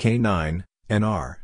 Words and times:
K9, 0.00 0.64
NR. 0.88 1.36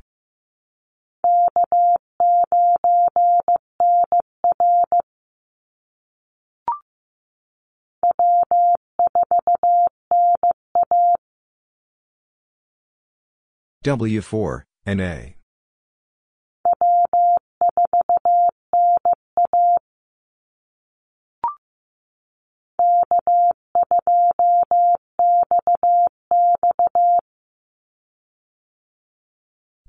W4, 13.84 14.62
NA. 14.86 15.35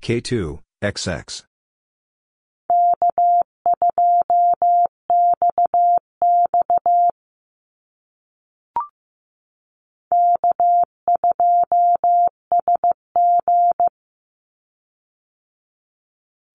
K2, 0.07 0.59
XX. 0.81 1.43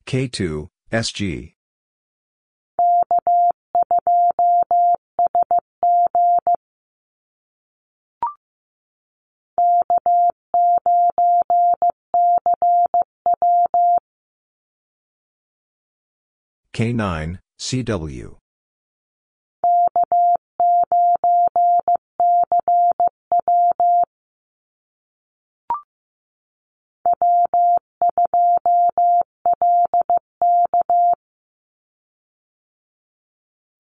K2, 0.07 0.69
SG. 0.91 1.55
K9, 16.75 17.39
CW. 17.61 18.37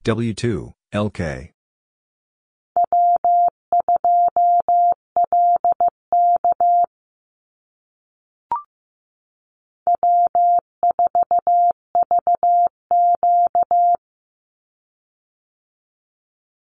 W2, 0.04 0.72
LK. 0.92 1.52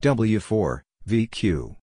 W4, 0.03 0.81
VQ. 1.07 1.77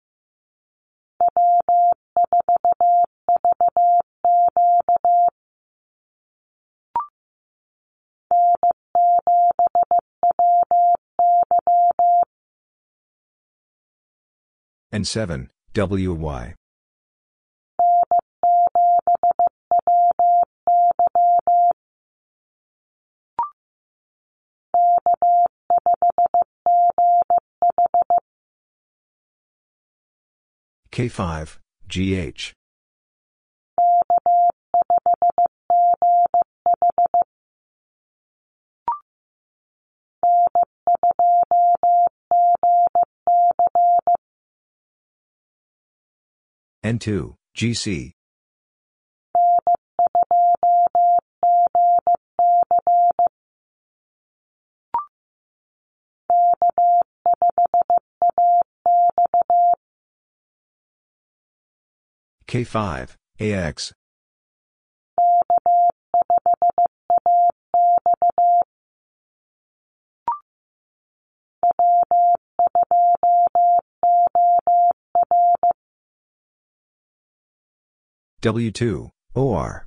N7, 14.94 15.48
WY. 15.74 16.54
K5, 30.96 31.58
GH. 31.88 32.54
N2, 46.82 47.34
GC. 47.54 48.15
K5, 62.48 63.16
AX. 63.40 63.92
W2, 78.42 79.10
OR. 79.34 79.86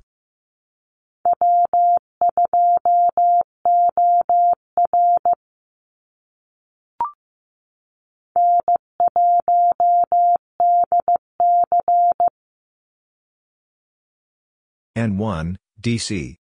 N1, 15.00 15.56
DC. 15.80 16.36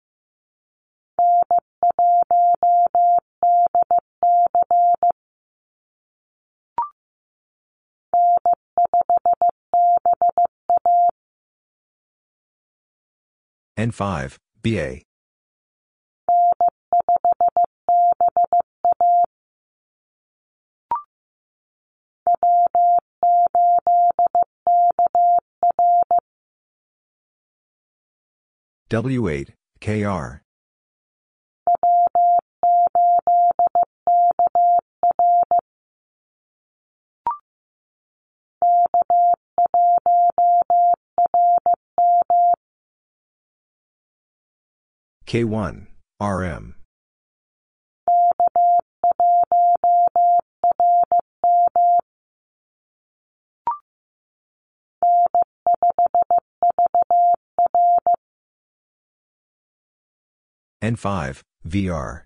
N5, 13.79 14.39
BA. 14.61 15.03
W8, 28.91 29.51
KR. 29.83 30.43
K1, 45.27 45.87
RM. 46.19 46.78
N5, 60.89 61.43
VR. 61.67 62.23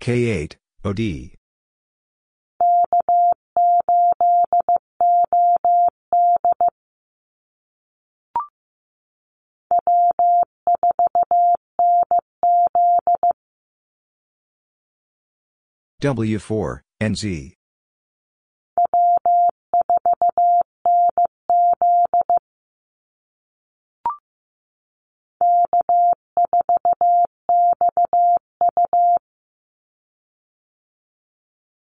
K8, 0.00 0.56
OD. 0.82 1.37
W4, 16.00 16.80
NZ. 17.00 17.54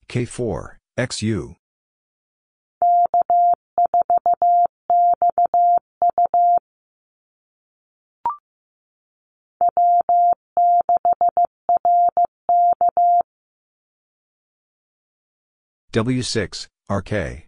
K4, 0.08 0.76
XU. 0.96 1.56
W6, 15.94 16.66
RK. 16.90 17.46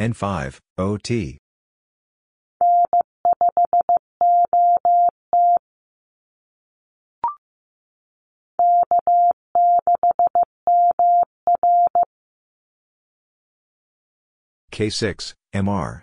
N5, 0.00 0.60
OT. 0.78 1.38
K6, 14.76 15.32
MR. 15.54 16.02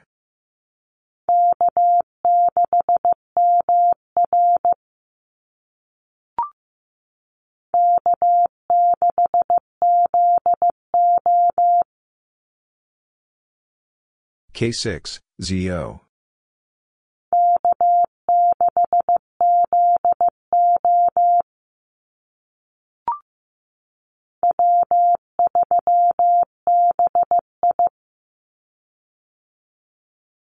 K6, 14.56 15.20
ZO. 15.40 16.02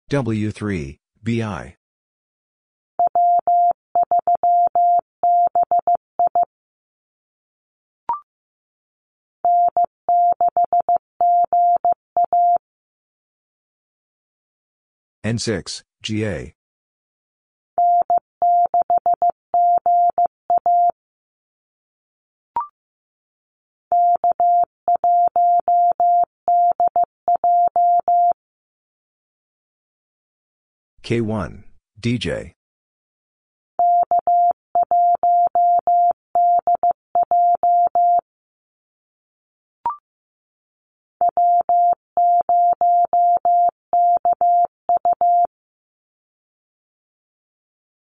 W3, 0.08 0.98
BI. 1.22 1.76
N6, 15.26 15.82
GA. 16.02 16.54
K1, 31.08 31.64
DJ. 31.98 32.52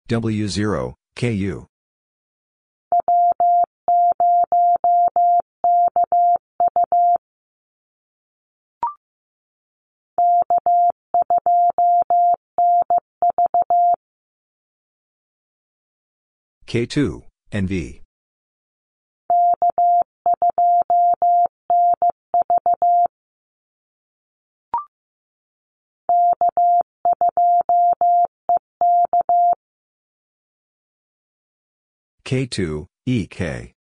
W0, 0.08 0.94
KU. 1.16 1.72
K2, 16.73 17.23
NV. 17.53 18.01
K2, 32.25 32.87
EK. 33.05 33.75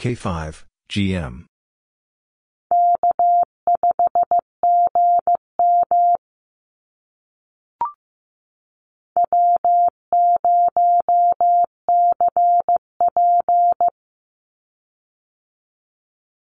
K5, 0.00 0.64
GM. 0.88 1.44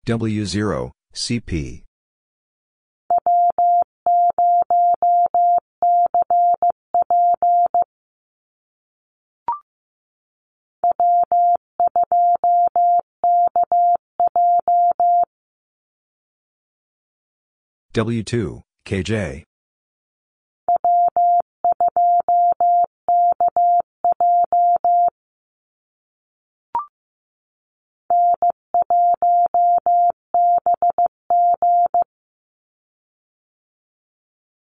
W0, 0.06 0.92
CP. 1.16 1.89
W2, 17.94 18.62
KJ. 18.86 19.44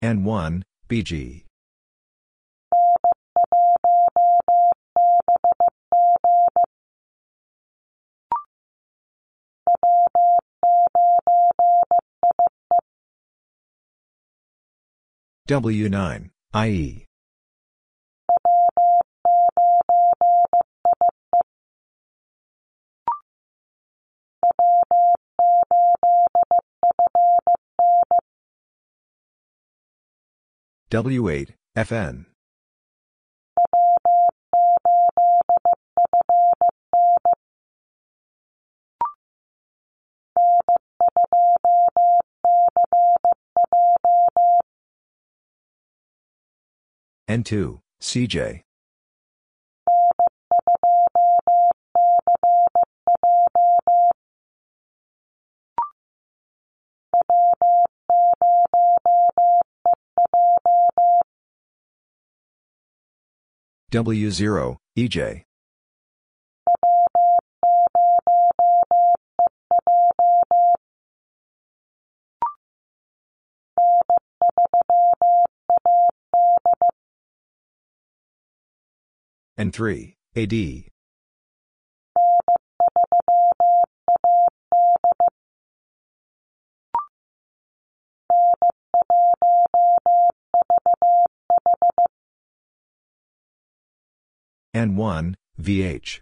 N1, 0.04 0.64
BG. 0.90 1.51
W9, 15.52 16.30
IE. 16.54 17.06
W8, 30.90 31.50
FN. 31.76 32.31
N2, 47.32 47.80
CJ. 48.02 48.62
W0, 63.94 64.78
EJ. 64.98 65.44
N3, 79.62 80.16
AD. 80.36 80.90
N1, 94.74 95.36
VH. 95.62 96.22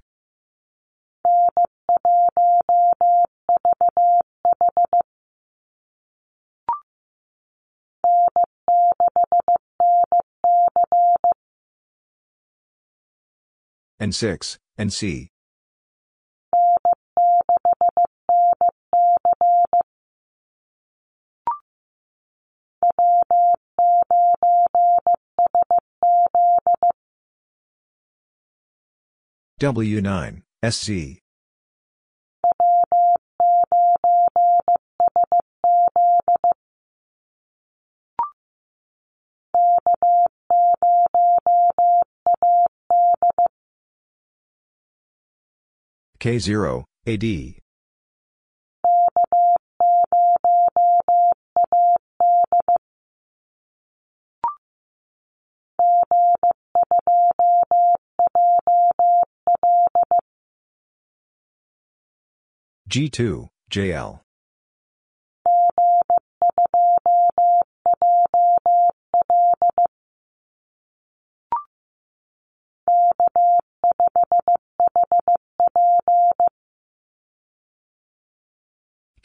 N6, 14.02 14.58
NC. 14.80 15.28
W9, 29.60 30.42
SC. 30.64 31.22
K0, 46.20 46.84
AD. 47.08 47.56
G2, 62.90 63.48
JL. 63.72 64.20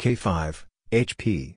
K5, 0.04 0.64
HP. 0.92 1.56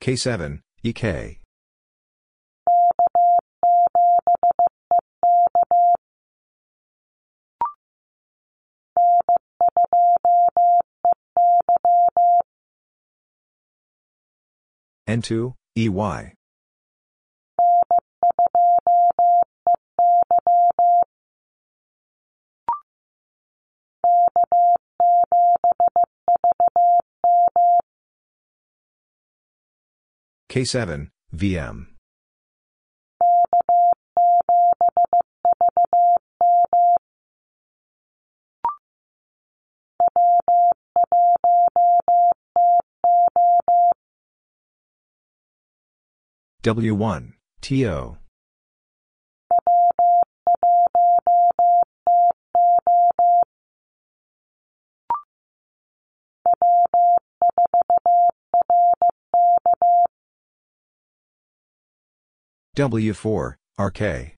K7, 0.00 0.62
EK. 0.82 1.38
N2, 15.08 15.54
EY. 15.76 16.32
K7, 30.50 31.10
VM. 31.34 31.95
W1, 46.66 47.32
TO. 47.60 48.16
W4, 62.76 63.54
RK. 63.78 64.35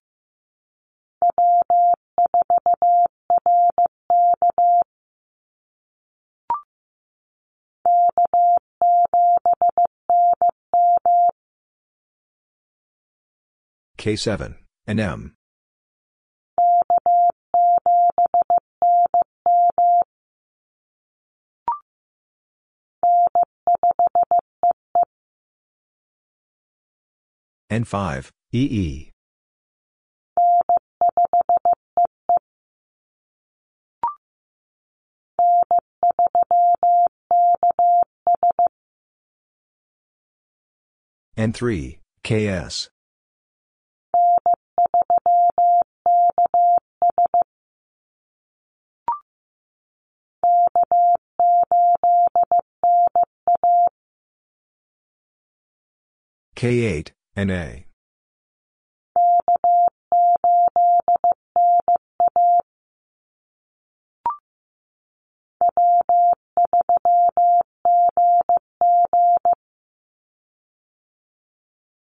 K7, 14.09 14.55
NM. 14.89 15.33
N5, 27.71 28.31
EE. 28.55 29.11
N3, 41.37 41.99
KS. 42.25 42.89
K8, 56.59 57.13
NA. 57.37 57.85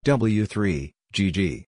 W3, 0.07 0.93
GG. 1.13 1.70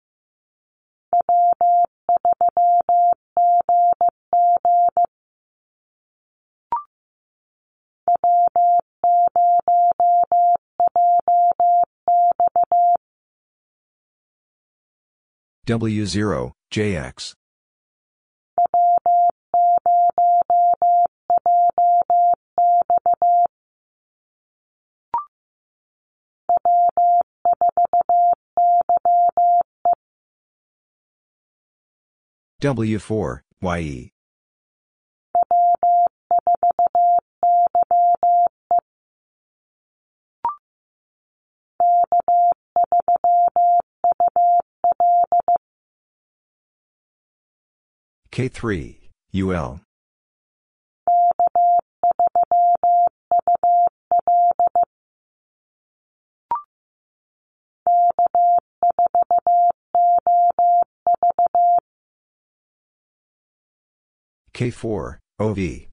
W0, 15.66 16.52
JX. 16.70 17.34
W4, 32.60 33.40
YE. 33.62 34.13
K3, 48.34 48.96
UL. 49.32 49.80
K4, 64.52 65.18
OV. 65.38 65.86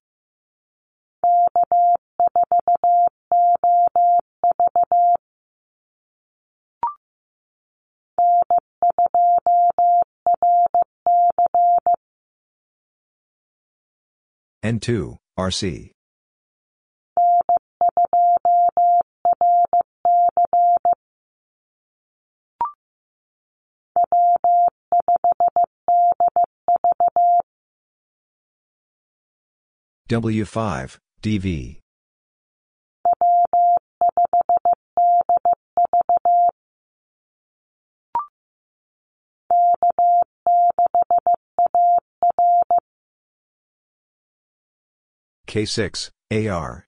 N2, 14.64 15.18
RC. 15.40 15.92
W5, 30.10 30.98
DV. 31.24 31.81
K6, 45.52 46.12
AR. 46.32 46.88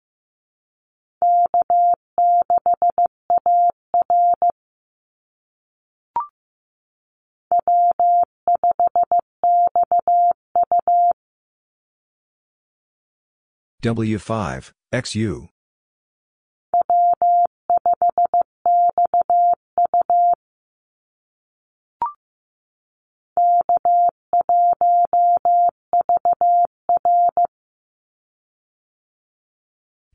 W5, 13.84 14.72
XU. 14.94 15.53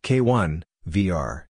K1, 0.09 0.63
VR. 0.89 1.45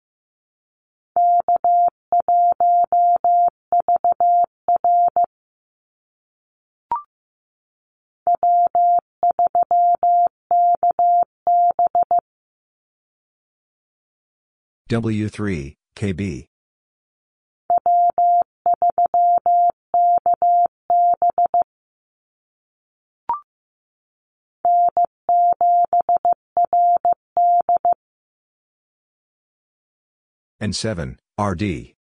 W3, 14.89 15.75
KB. 15.97 16.47
N7, 30.65 31.19
RD. 31.39 31.93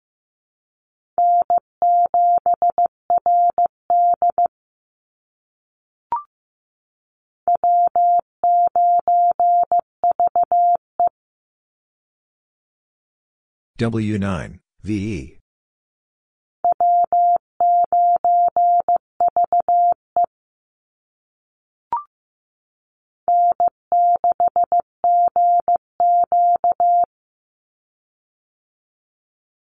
W9, 13.79 14.59
VE. 14.81 15.42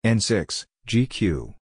N6, 0.06 0.66
GQ. 0.88 1.56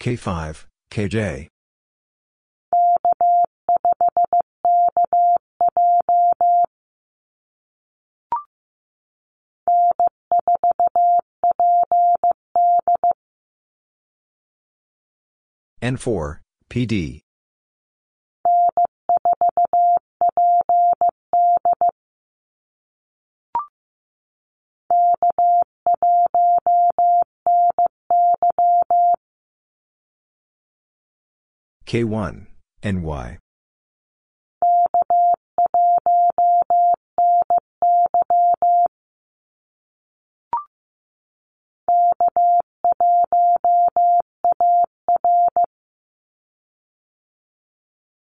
K5, 0.00 0.64
KJ. 0.90 1.48
N4, 15.82 16.38
PD. 16.70 17.22
K1, 31.86 32.46
NY. 32.82 33.38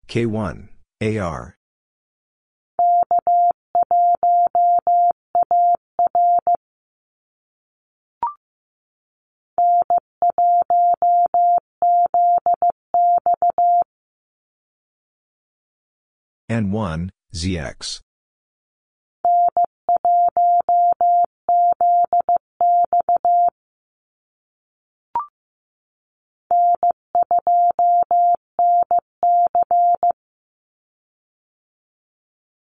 K1, 0.08 0.70
AR. 1.02 1.58
N1, 16.50 17.10
ZX. 17.36 18.00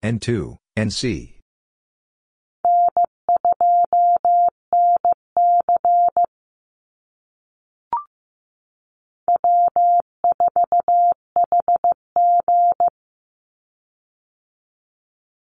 N2, 0.03 0.57
NC. 0.79 1.41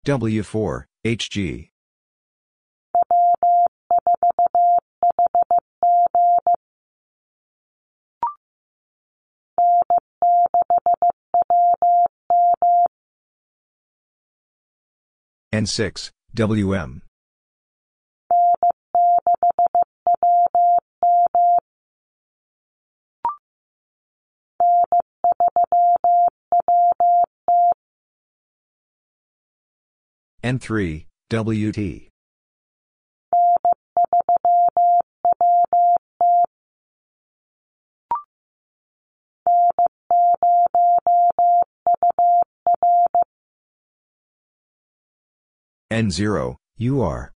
W4, 0.06 0.86
HG. 1.06 1.70
N6, 15.58 16.12
WM. 16.36 17.02
N3, 30.43 31.06
WT. 31.32 32.10
N0, 45.91 46.58
UR. 46.80 47.34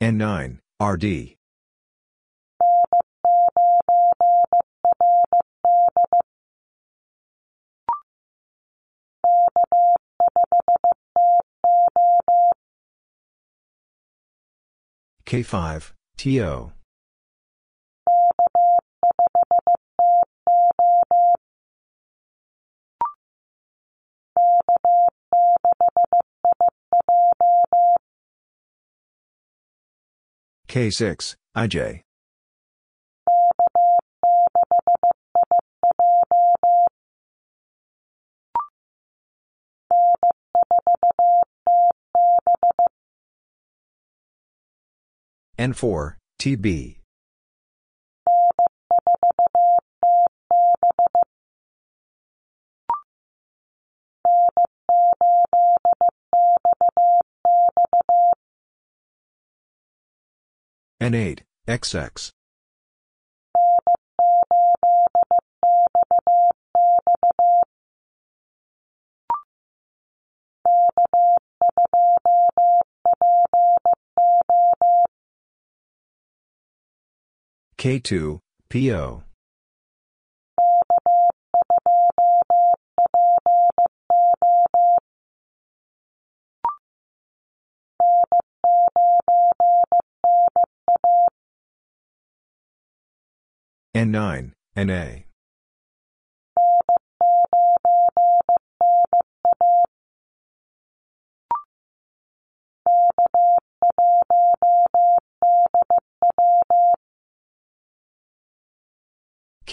N9, 0.00 0.58
RD. 0.80 1.36
K5, 15.32 15.92
TO. 16.18 16.72
K6, 30.68 31.36
IJ. 31.56 32.02
N4, 45.62 46.16
TB. 46.40 46.98
N8, 61.00 61.42
XX. 61.68 62.32
K2, 77.82 78.38
PO. 78.70 79.24
N9, 93.96 94.52
NA. 94.76 95.31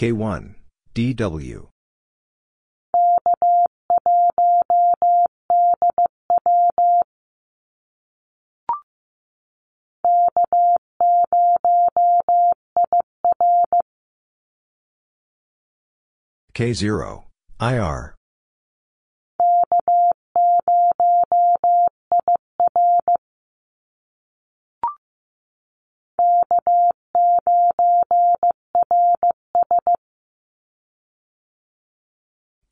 K1, 0.00 0.54
DW. 0.94 1.68
K0, 16.54 17.24
IR. 17.60 18.19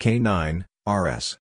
K9, 0.01 0.65
RS. 0.87 1.39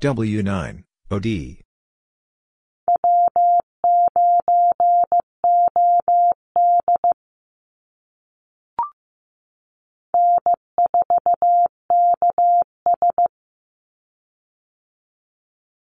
W9, 0.00 0.84
OD. 1.10 1.56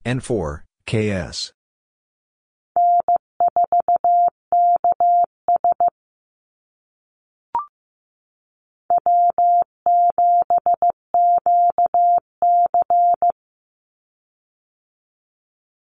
N4, 0.04 0.62
KS. 0.86 1.52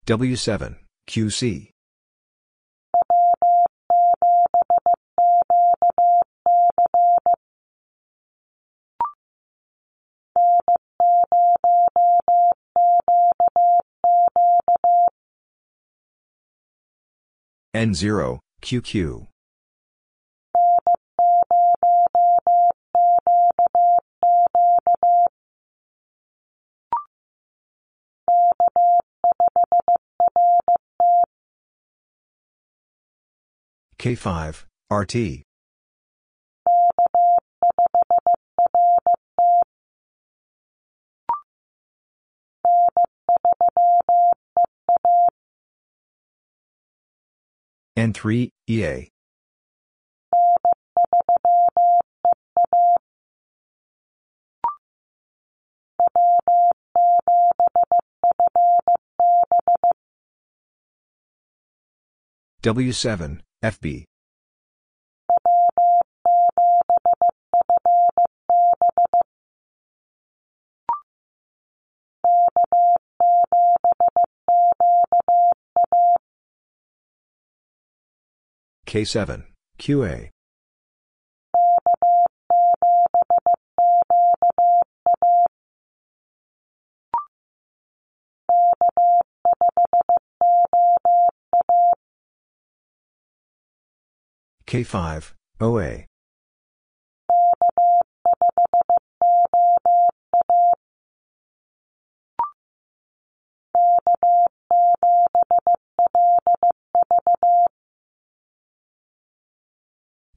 W7, 0.06 0.76
QC. 1.08 1.70
N0, 17.74 18.40
QQ. 18.62 19.26
K5, 34.00 34.64
RT. 34.90 35.49
N3, 48.00 48.48
EA. 48.66 49.10
W7, 62.62 63.40
FB. 63.62 64.09
K7, 78.90 79.44
QA. 79.78 80.30
K5, 94.66 95.34
OA. 95.60 96.09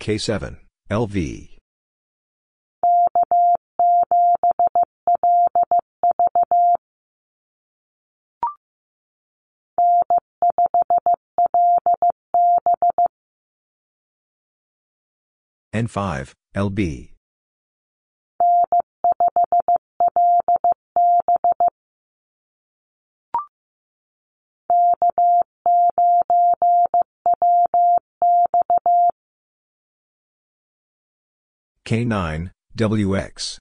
K7, 0.04 0.58
LV. 0.92 1.48
N5, 15.74 16.34
LB. 16.54 17.13
K9, 31.86 32.52
WX. 32.78 33.58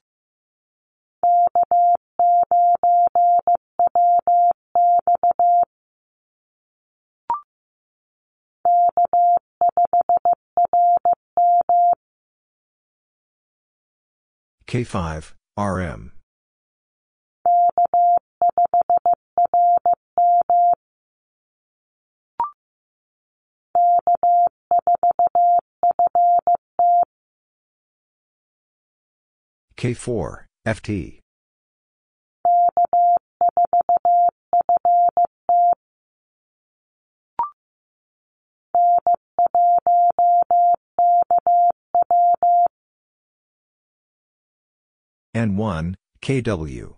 K5, 14.65 15.33
RM. 15.57 16.12
K4, 29.83 30.45
FT. 30.65 31.19
N1, 45.35 45.95
KW. 46.21 46.95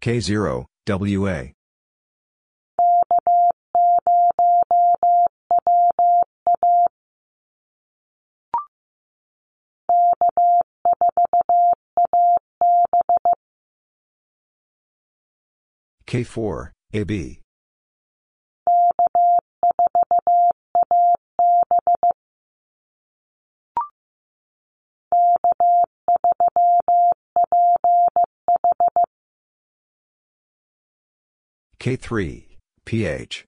K0, 0.00 0.66
WA. 0.86 1.52
K4, 16.06 16.70
AB. 16.94 17.40
K3, 31.80 32.58
PH. 32.84 33.44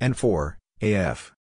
N4, 0.00 0.56
AF. 0.80 1.32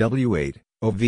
W8, 0.00 0.54
OV. 0.80 1.02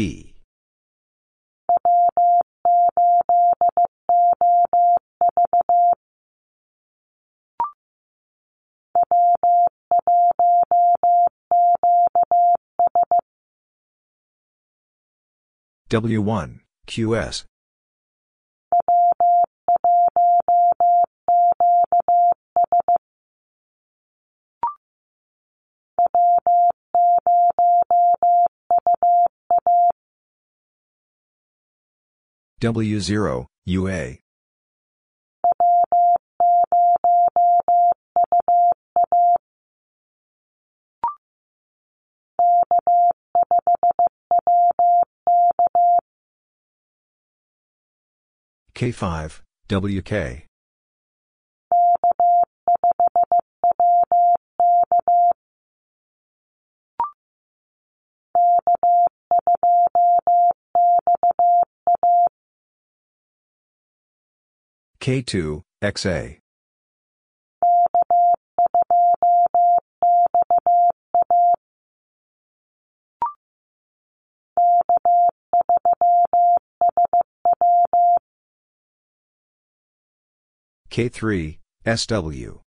W1, 15.89 16.61
QS. 16.87 17.47
W0, 32.63 33.47
UA. 33.67 34.19
K5, 48.77 49.41
WK. 49.69 50.52
K2, 65.03 65.65
XA. 65.83 66.39
K3, 80.89 81.59
SW. 81.85 82.62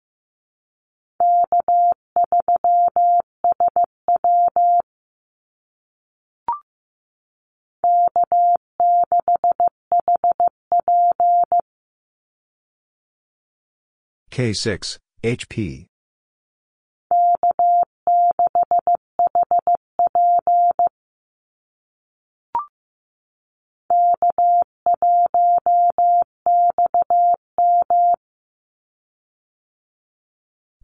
K6, 14.36 14.98
HP. 15.24 15.86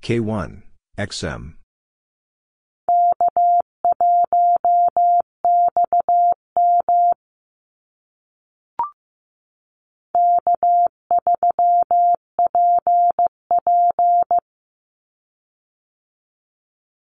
K1, 0.02 0.62
XM. 0.98 1.61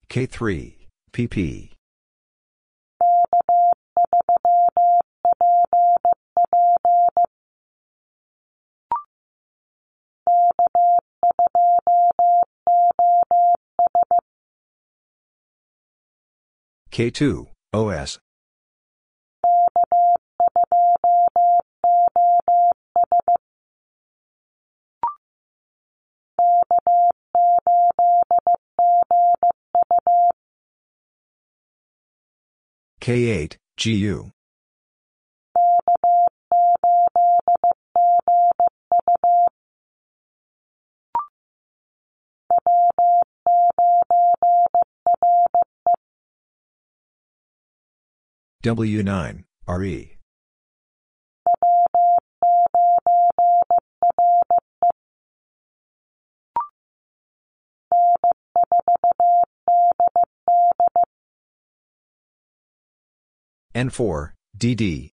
K3, 0.09 0.73
PP. 1.11 1.73
K2, 16.89 17.47
OS. 17.73 18.19
K8, 33.07 33.55
GU. 33.77 34.31
W9, 48.61 49.43
RE. 49.69 50.16
N4, 63.77 64.31
DD. 64.57 65.11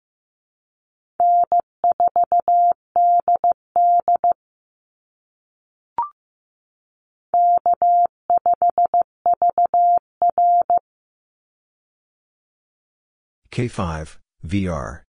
K5, 13.52 14.16
VR. 14.46 15.04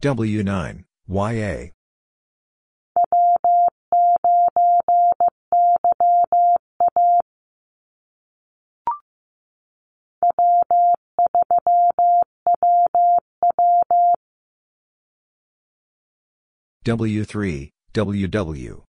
W9, 0.00 0.84
YA. 1.08 1.72
W3, 16.84 17.70
WW. 17.92 18.87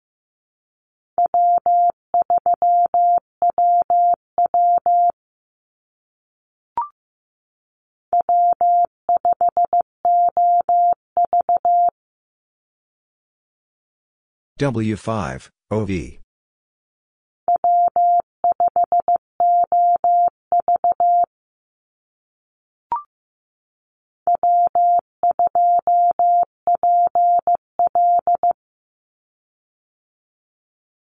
W5, 14.58 15.50
OV. 15.70 15.90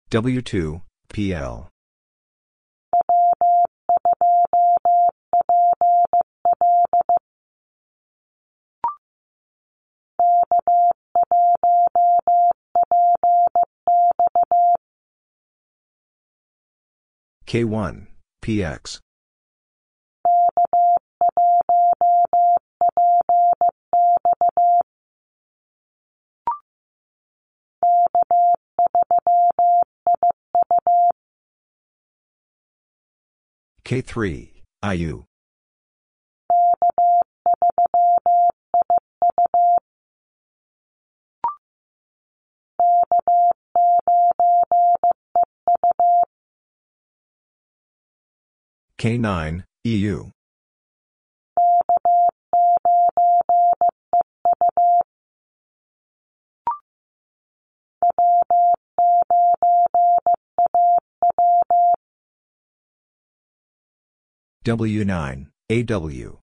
W2, 0.10 0.82
PL. 1.10 1.75
K1, 17.56 18.08
PX. 18.44 19.00
K3, 33.86 34.52
IU. 34.84 35.24
K9, 48.98 49.64
EU. 49.84 50.32
W9, 64.66 65.48
AW. 65.70 66.45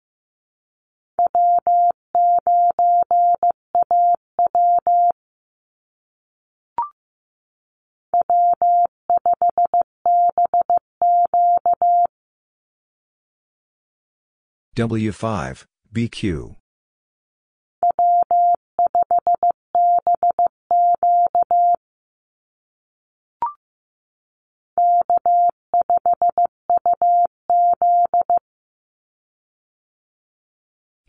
W5, 14.77 15.65
BQ. 15.93 16.57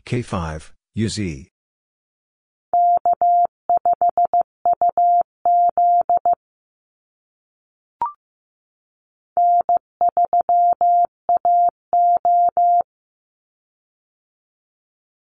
K5, 0.04 0.72
UZ. 0.94 1.51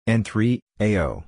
N3, 0.09 0.59
AO. 0.81 1.25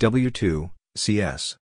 W2, 0.00 0.70
CS. 0.96 1.56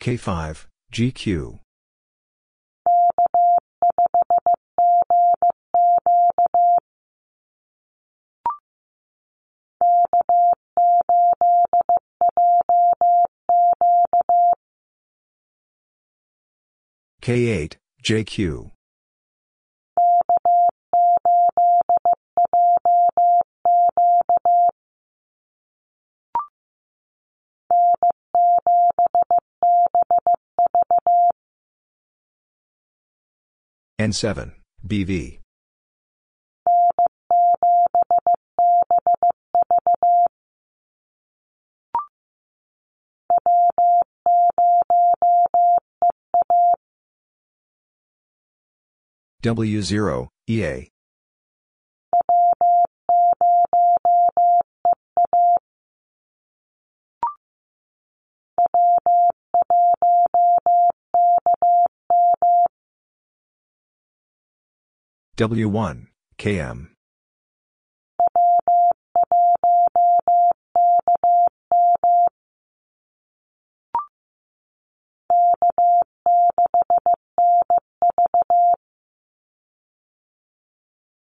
K5, 0.00 0.66
GQ. 0.92 1.58
K8, 17.20 17.74
JQ. 18.02 18.70
N7, 34.00 34.52
BV. 34.86 35.40
W0, 49.42 50.28
EA. 50.48 50.88
W1, 65.38 66.08
KM. 66.36 66.88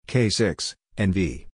K6, 0.08 0.74
NV. 0.98 1.51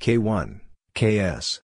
K1, 0.00 0.60
KS. 0.94 1.60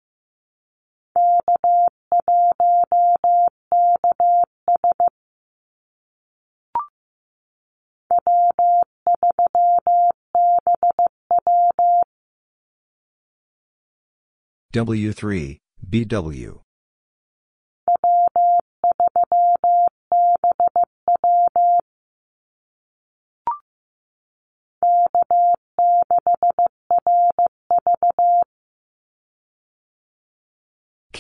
W3, 14.72 15.59
BW. 15.91 16.70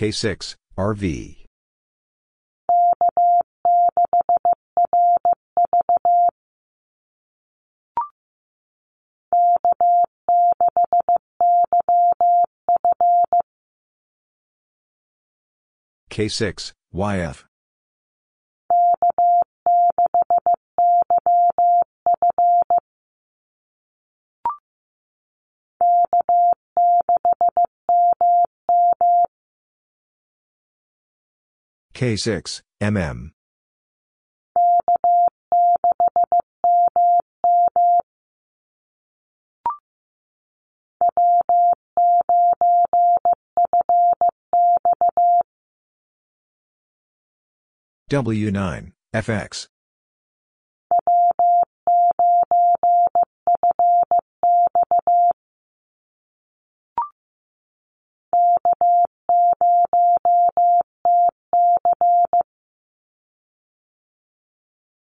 K6, 0.00 0.56
RV. 0.78 1.36
K6, 16.08 16.72
YF. 16.94 17.49
K6, 32.00 32.62
MM. 32.80 33.30
W9, 48.10 48.92
FX. 49.12 49.68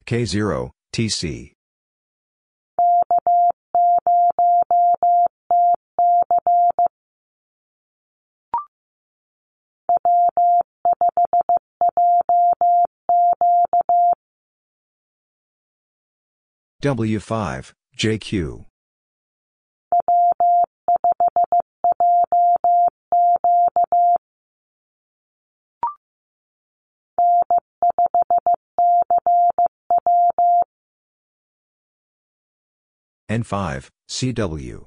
K0, 0.05 0.71
TC. 0.93 1.53
W5, 16.83 17.73
JQ. 17.97 18.72
N5, 33.33 33.89
CW. 34.11 34.85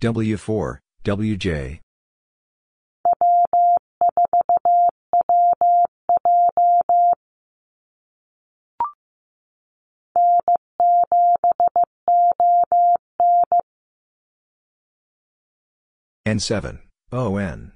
W4, 0.00 0.78
WJ. 1.04 1.80
N7, 16.28 16.78
ON. 17.10 17.72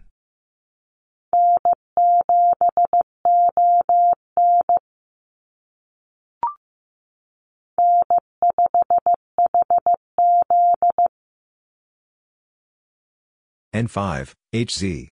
N5, 13.74 14.34
HZ. 14.53 15.09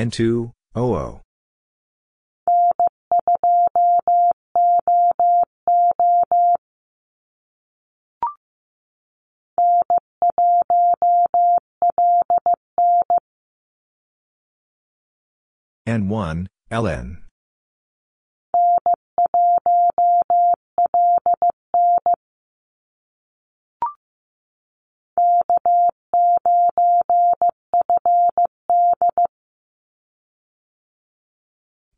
N2, 0.00 0.50
OO. 0.76 1.20
N1, 15.86 16.46
LN. 16.70 17.29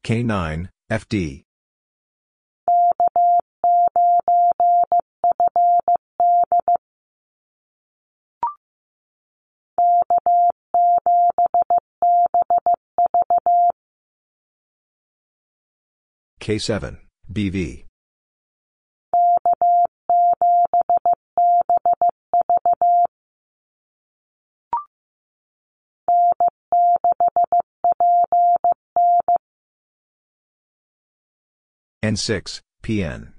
K9, 0.05 0.69
FD. 0.91 1.45
K7, 16.41 16.99
BV. 17.33 17.92
N6, 32.03 32.61
PN. 32.83 33.33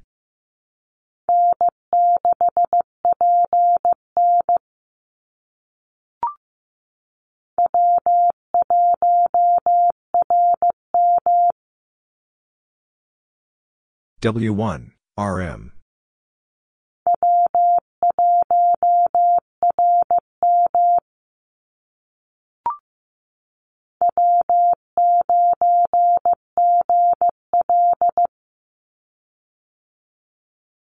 W1, 14.22 14.91
RM. 15.18 15.72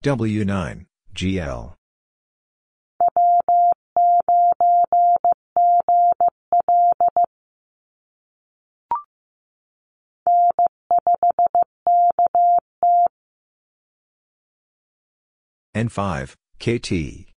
W9, 0.02 0.86
GL. 1.14 1.74
N5, 15.76 16.34
KT. 16.58 17.32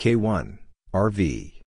K1, 0.00 0.56
RV. 0.94 1.60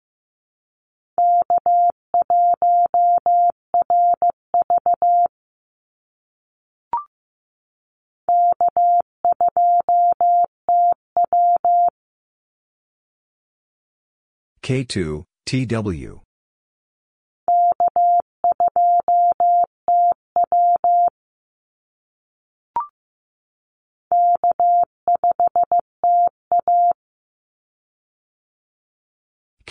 K2, 14.64 15.26
TW. 15.46 16.22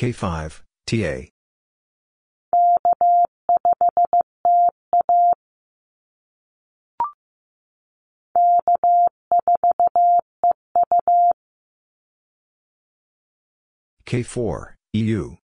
K5, 0.00 0.62
TA. 0.86 1.28
K4, 14.06 14.74
EU. 14.94 15.36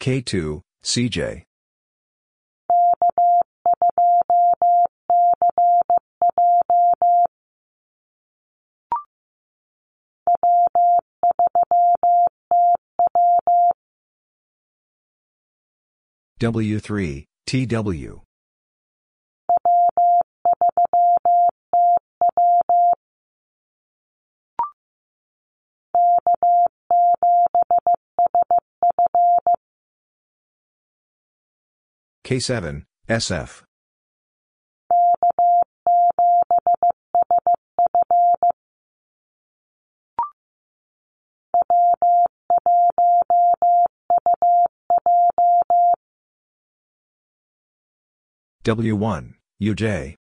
K2, 0.00 0.62
CJ. 0.82 1.42
W3, 16.40 17.26
TW. 17.46 18.29
K7, 32.30 32.84
SF. 33.08 33.64
W1, 48.62 49.34
UJ. 49.60 50.19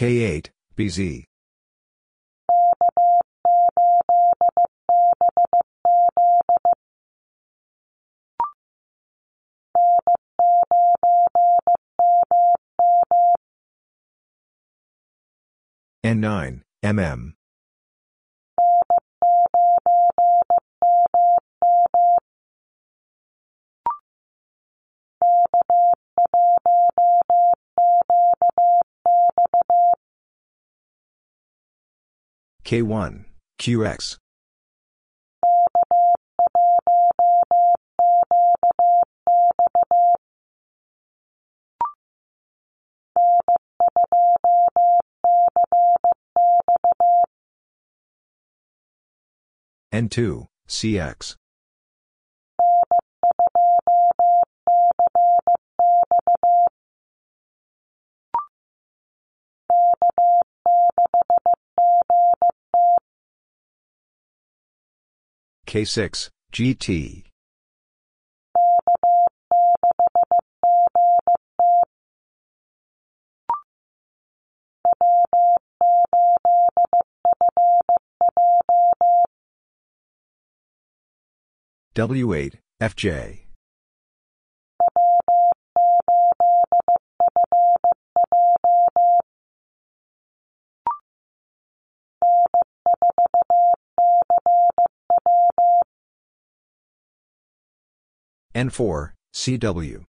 K8, 0.00 0.48
BZ. 0.78 1.24
N9, 16.02 16.62
MM. 16.82 17.34
K1, 32.70 33.24
QX. 33.58 34.16
N2, 49.92 50.46
CX. 50.68 51.39
K6, 65.70 66.30
GT. 66.52 67.22
W8, 81.94 82.54
FJ. 82.80 83.49
N4, 98.54 99.12
CW. 99.32 100.04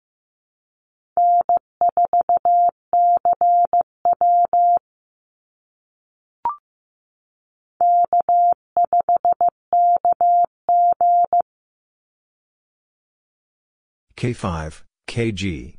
K5, 14.16 14.82
KG. 15.08 15.75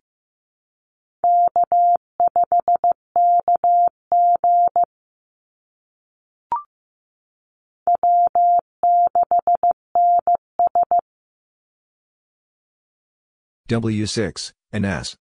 W6, 13.68 14.54
NS. 14.72 15.16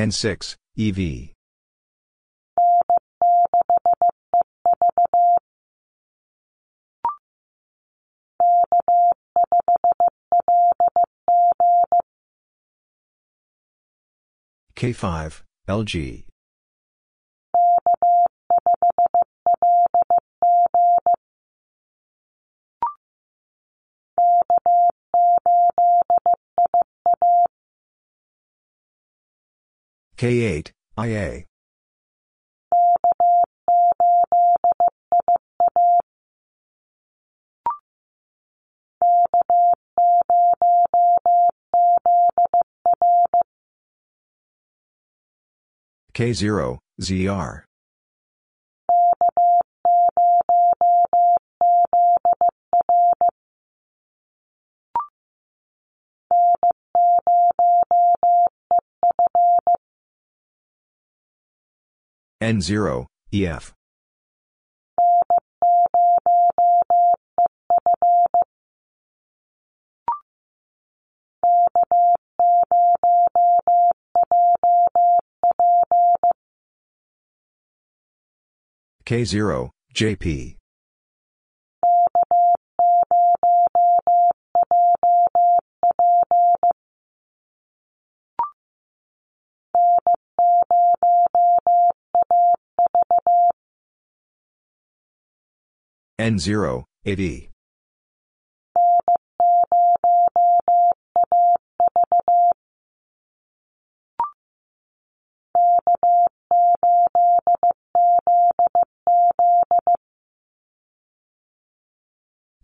N6, 0.00 0.56
EV. 0.76 1.32
K5, 14.74 15.42
LG. 15.68 16.24
K8, 30.16 30.72
IA. 30.98 31.44
K0, 46.14 46.78
ZR. 47.00 47.64
N0, 62.42 63.06
EF. 63.32 63.72
K0, 79.12 79.68
JP. 79.94 80.56
N0, 96.18 96.84
AD. 97.04 97.51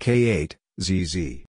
K8, 0.08 0.54
ZZ. 0.80 1.44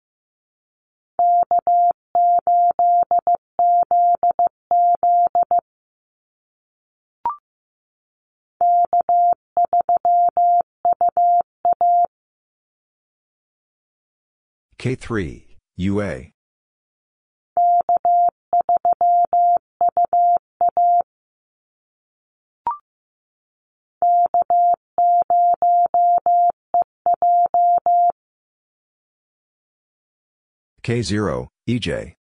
K3, 14.78 15.46
UA. 15.78 16.32
K0, 30.82 31.48
EJ. 31.68 32.14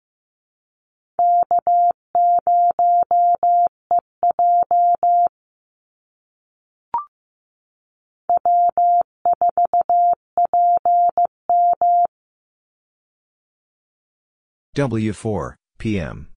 W4, 14.76 15.54
PM. 15.78 16.28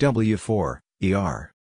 W4, 0.00 0.80
ER. 1.02 1.52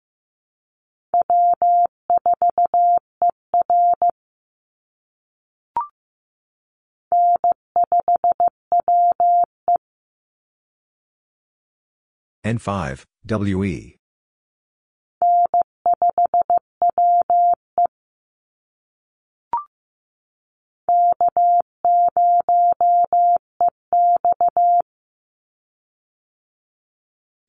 N5, 12.44 13.04
WE. 13.24 14.01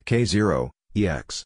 K0, 0.06 0.70
EX. 0.94 1.44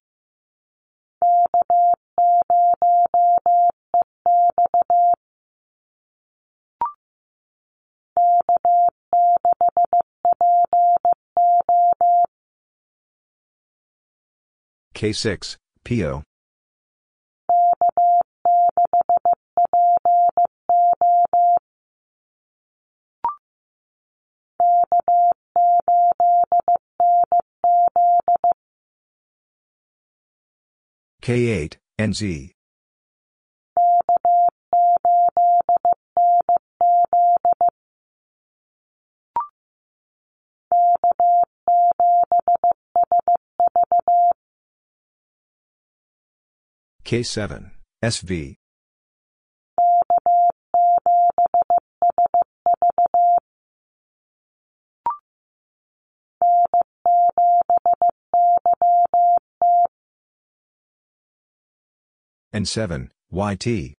K6, 14.94 15.56
PO. 15.84 16.22
K8, 31.22 31.76
NZ. 31.98 32.52
K7, 47.04 47.70
SV. 48.02 48.56
N7, 62.54 63.10
YT. 63.30 63.94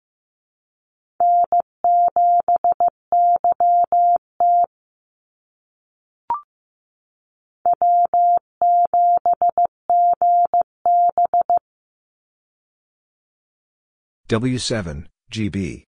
W7, 14.29 15.05
GB. 15.31 15.88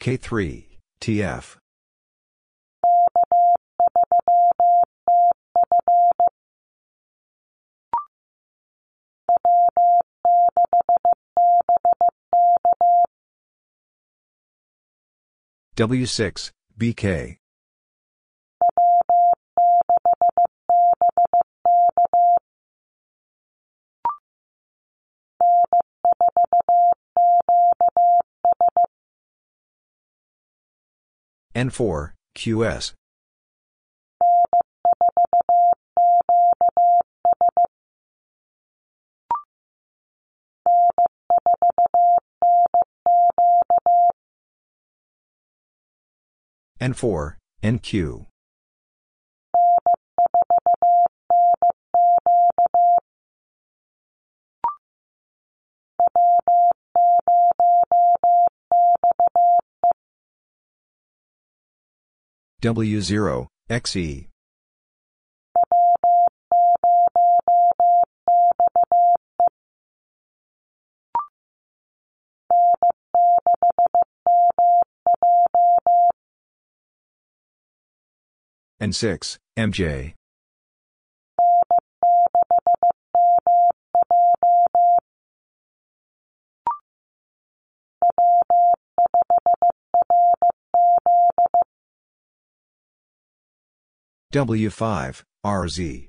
K3, 0.00 0.64
TF. 1.00 1.56
W6, 15.76 16.50
BK. 16.78 17.38
N4, 31.58 32.12
QS. 32.36 32.92
N4, 46.80 47.34
NQ. 47.64 48.26
W0, 62.60 63.46
XE. 63.70 64.26
N6, 78.80 79.38
MJ. 79.56 80.17
W5, 94.30 95.22
RZ. 95.42 96.06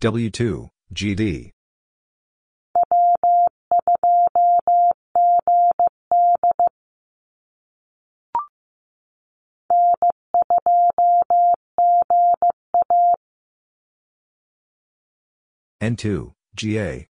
W2, 0.00 0.68
GD. 0.92 1.50
N2, 15.80 16.34
GA. 16.54 17.08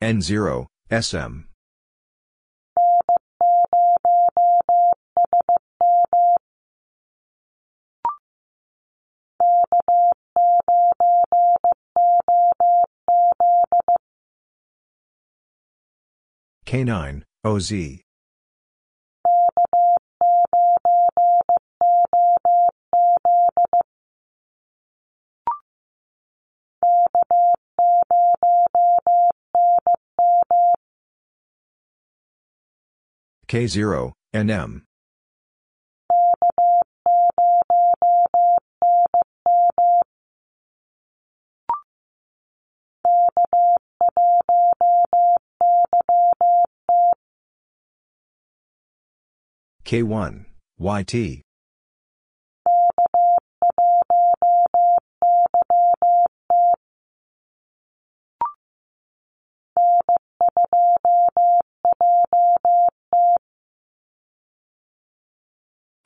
N0, 0.00 0.66
SM. 0.92 1.47
K9, 16.68 17.22
OZ. 17.44 17.72
K0, 33.48 34.12
NM. 34.34 34.87
K1, 49.88 50.44
YT. 50.78 51.42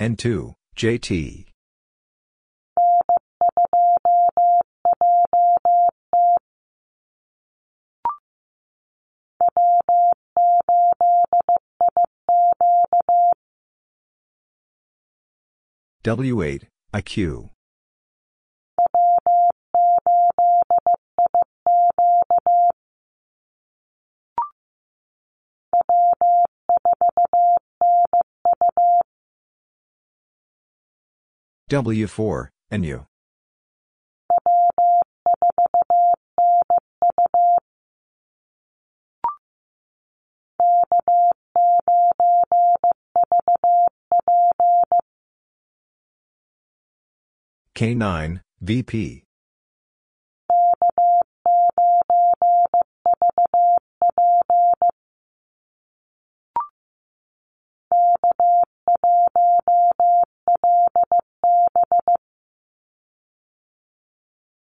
N2, 0.01 0.55
JT. 0.76 1.52
W8, 16.05 16.67
IQ. 16.93 17.49
W4, 31.71 32.49
NU. 32.73 33.12
K9, 47.75 48.41
VP. 48.61 49.25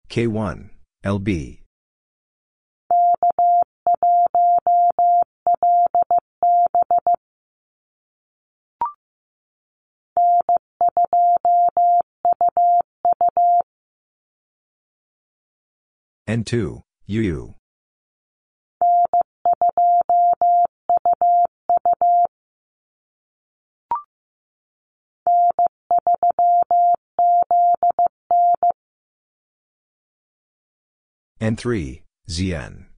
K1, 0.09 0.71
LB. 1.05 1.65
N2, 16.27 16.83
UU. 17.07 17.55
N3, 31.41 32.03
ZN. 32.27 32.94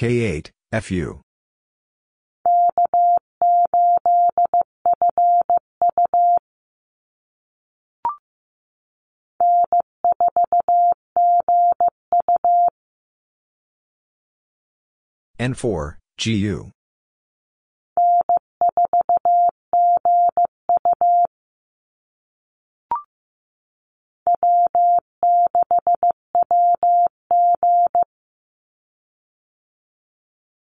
K8, 0.00 0.48
FU. 0.72 1.20
N4, 15.38 15.96
GU. 16.16 16.70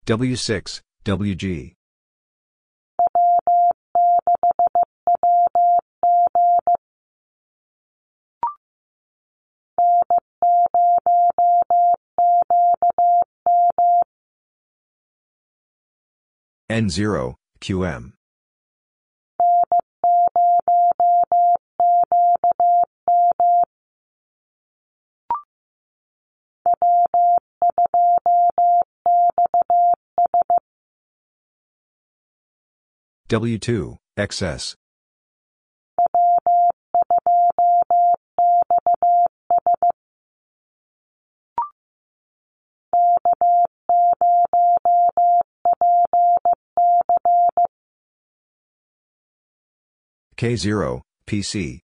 W6, 0.05 0.81
WG. 1.05 1.75
N0, 16.69 17.35
QM. 17.61 18.13
W2, 33.33 33.97
XS. 34.19 34.77
K0, 50.37 51.01
PC. 51.25 51.81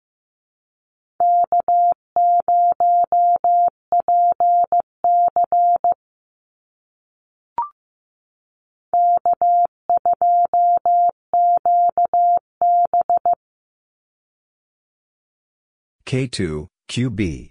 K2, 16.09 16.69
QB. 16.89 17.51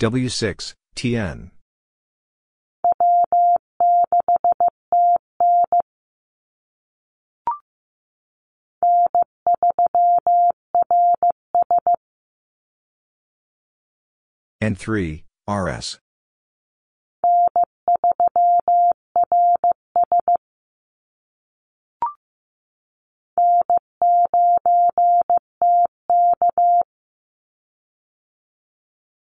W6, 0.00 0.74
TN. 0.96 1.50
N3, 14.60 15.22
RS. 15.46 16.00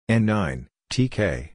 N9, 0.10 0.68
TK. 0.90 1.50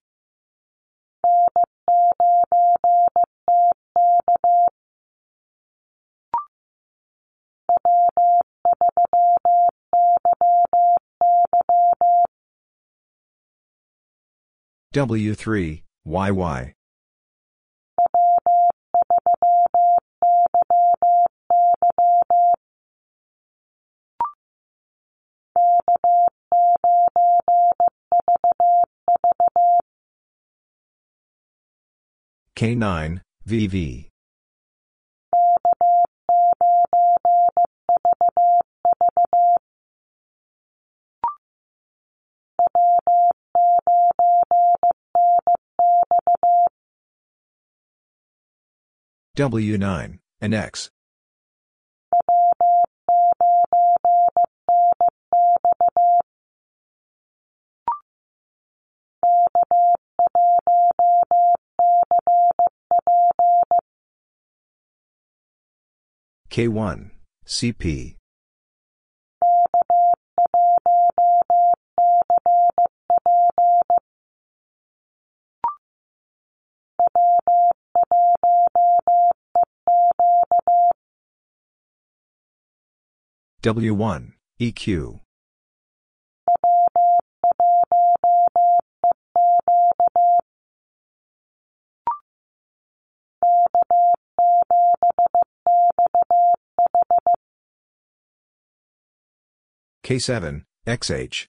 W3, 14.94 15.82
YY. 16.06 16.72
K9, 32.54 33.20
VV. 33.48 34.13
W9, 49.36 50.18
NX. 50.40 50.90
K1, 66.48 67.10
CP. 67.44 68.14
W1, 83.64 84.32
EQ. 84.60 85.20
K7, 100.04 100.64
XH. 100.86 101.46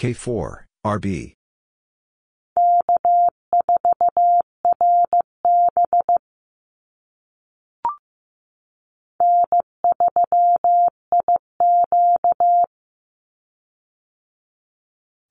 K4, 0.00 0.64
RB. 0.86 1.34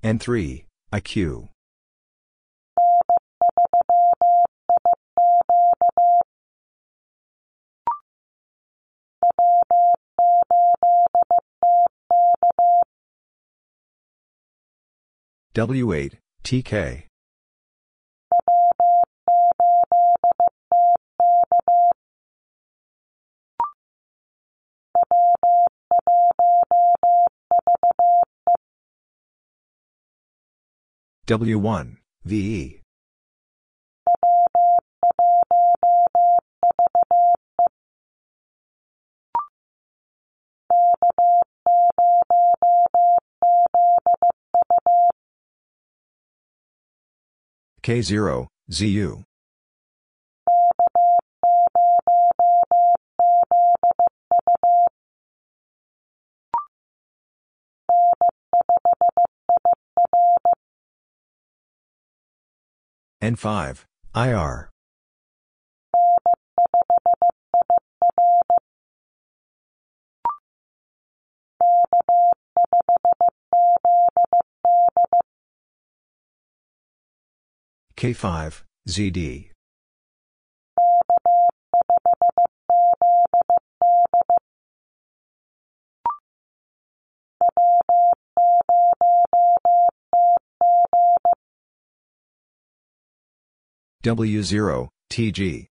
N3, 0.03 0.65
IQ. 0.93 1.49
W8, 15.55 16.13
TK. 16.43 17.05
W1, 31.27 31.97
VE. 32.25 32.78
K0, 47.89 48.45
ZU. 48.71 49.23
N5, 63.23 63.85
IR. 64.15 64.68
K5, 77.99 78.63
ZD. 78.87 79.51
W0, 94.05 94.87
TG. 95.11 95.67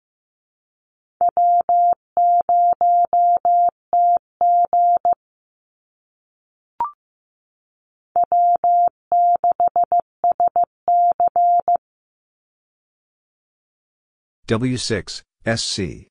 W6, 14.49 15.23
SC. 15.45 16.09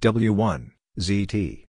W1, 0.00 0.70
ZT. 0.96 1.69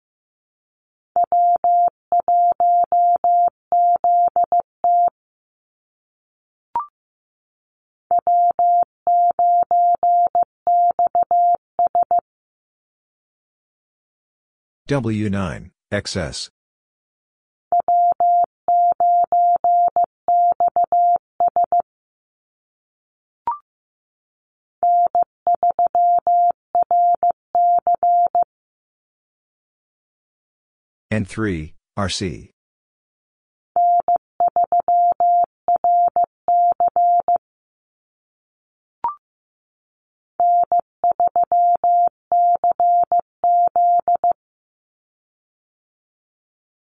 W9, 14.87 15.71
XS. 15.91 16.49
N3, 31.11 31.73
RC. 31.97 32.56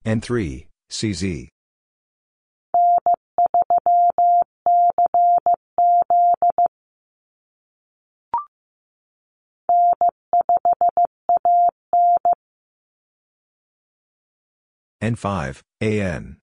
N3, 0.09 0.65
CZ. 0.89 1.49
N5, 14.99 15.61
AN. 15.79 16.38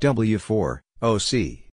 W4, 0.00 0.80
OC. 1.02 1.70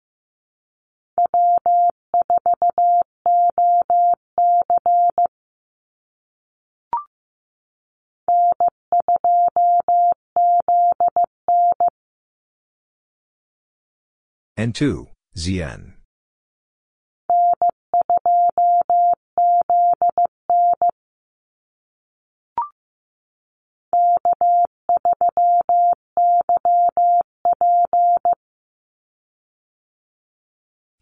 N2, 14.57 15.07
ZN. 15.38 15.93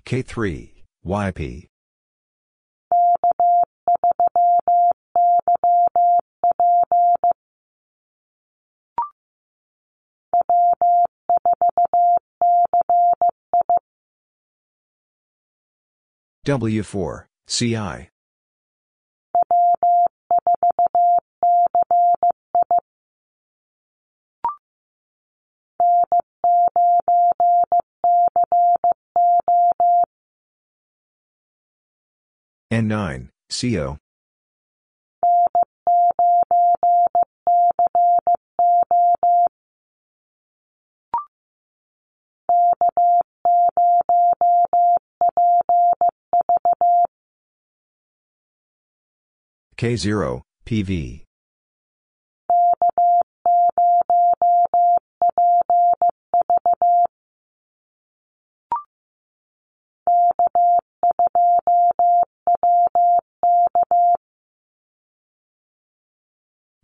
K3, 0.05 0.83
YP. 1.05 1.67
W4, 16.45 17.25
CI. 17.47 18.12
N9, 32.73 33.29
CO. 33.51 33.97
K0, 49.77 50.41
PV. 50.65 51.25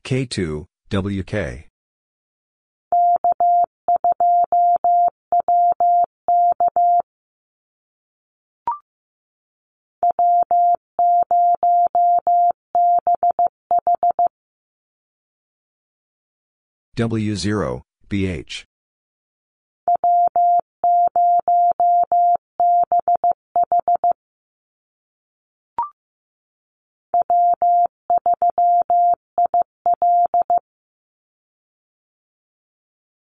K2, 0.09 0.65
WK. 0.89 1.69
W0, 16.97 17.81
BH. 18.09 18.68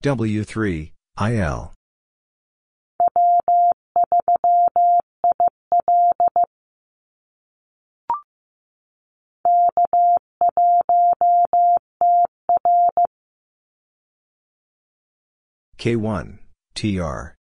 W3, 0.06 0.92
IL. 1.18 1.72
K1, 15.76 16.38
TR. 16.76 17.35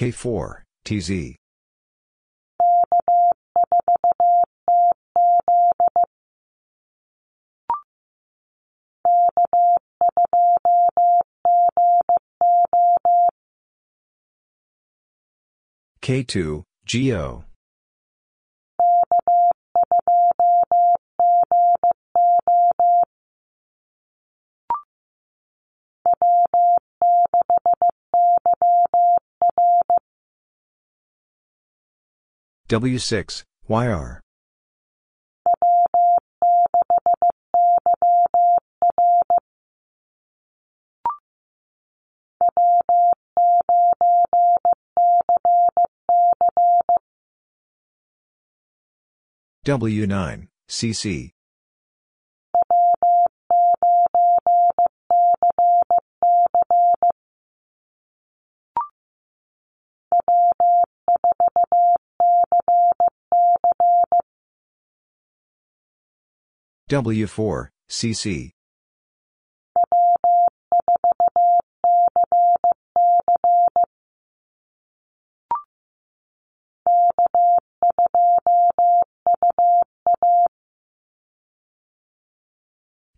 K4, 0.00 0.62
TZ. 0.82 1.36
K2, 16.00 16.64
GO. 16.86 17.44
W6, 32.70 33.42
YR. 33.68 34.20
W9, 49.66 50.46
CC. 50.68 51.32
W4, 66.90 67.68
CC. 67.88 68.50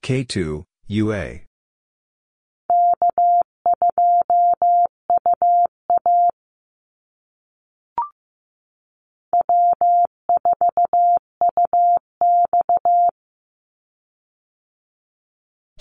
K2, 0.03 0.65
UA. 0.89 1.52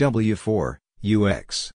W4, 0.02 0.78
UX. 1.04 1.72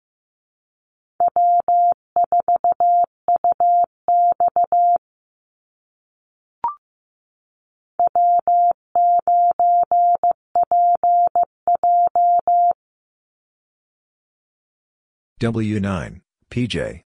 W9, 15.41 16.21
PJ. 16.51 17.06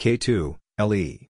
K2, 0.00 0.56
LE. 0.78 1.28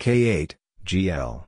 K8, 0.00 0.54
GL. 0.84 1.44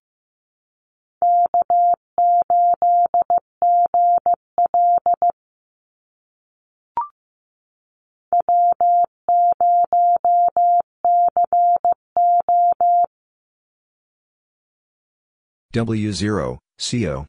W0, 15.78 16.58
CO. 16.76 17.24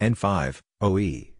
N5, 0.00 0.60
OE. 0.80 1.35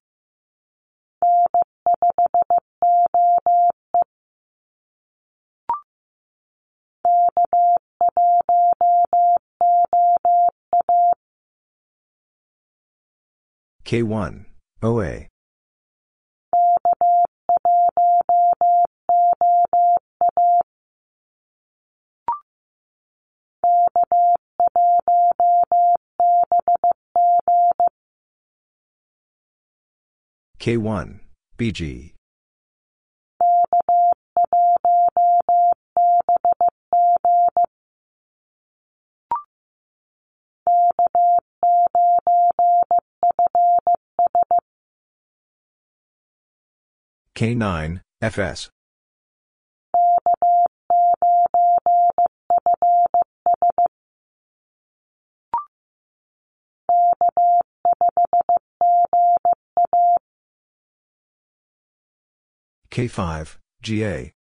K1, 13.87 14.47
OA. 14.83 15.29
K1, 30.59 31.21
BG. 31.57 32.16
K9, 47.37 48.01
FS. 48.23 48.71
K5, 62.91 63.59
GA. 63.83 64.33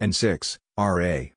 N6, 0.00 0.58
RA. 0.76 1.30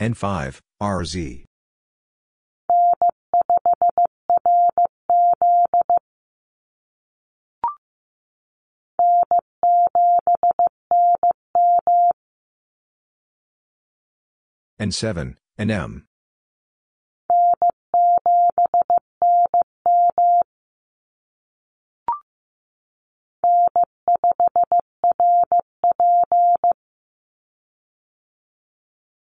N5, 0.00 0.60
RZ. 0.82 1.44
N7, 14.80 15.36
NM. 15.58 16.02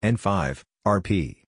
N5, 0.03 0.65
RP. 0.87 1.48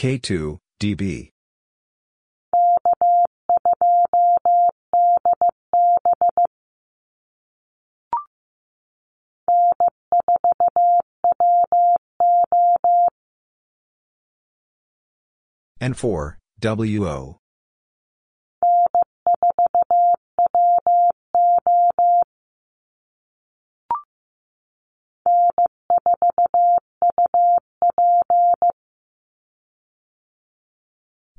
K2, 0.00 0.58
DB. 0.80 1.28
N4, 15.82 16.36
WO. 16.62 17.40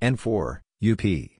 N4, 0.02 0.62
UP. 0.82 1.32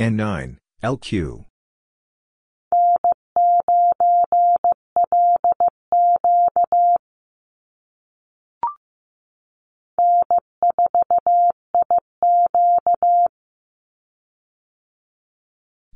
N9, 0.00 0.56
LQ. 0.82 1.44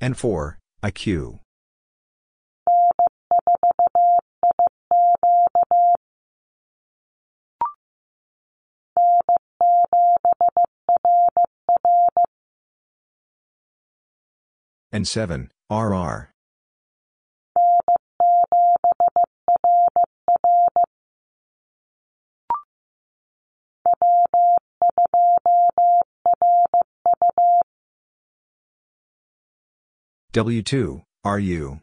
N4, 0.00 0.56
IQ. 0.82 1.40
N7, 14.92 15.48
RR. 15.70 16.35
W2, 30.36 31.00
RU. 31.24 31.80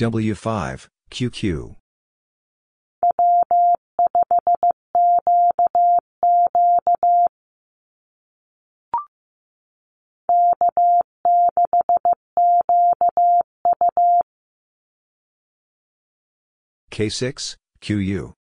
W5, 0.00 0.88
QQ. 1.12 1.76
K6, 16.94 17.56
QU. 17.80 18.34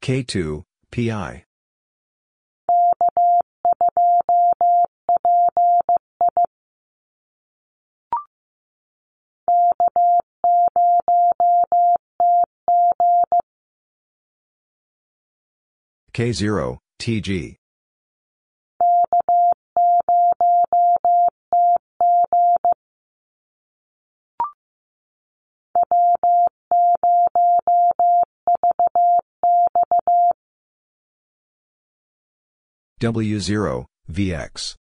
K2, 0.00 0.64
PI. 0.90 1.44
K0, 16.14 16.78
TG. 17.00 17.56
W0, 33.00 33.86
VX. 34.10 34.81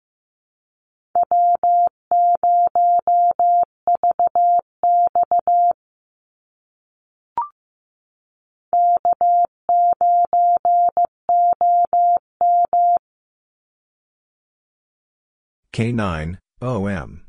K9, 15.78 16.38
OM. 16.60 17.22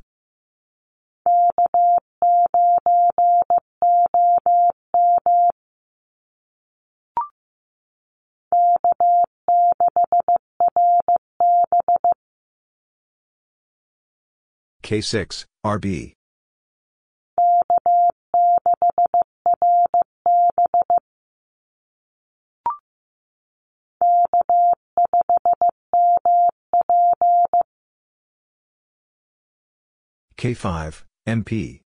K6, 14.82 15.46
RB. 15.64 16.16
K5, 30.40 31.03
MP. 31.28 31.82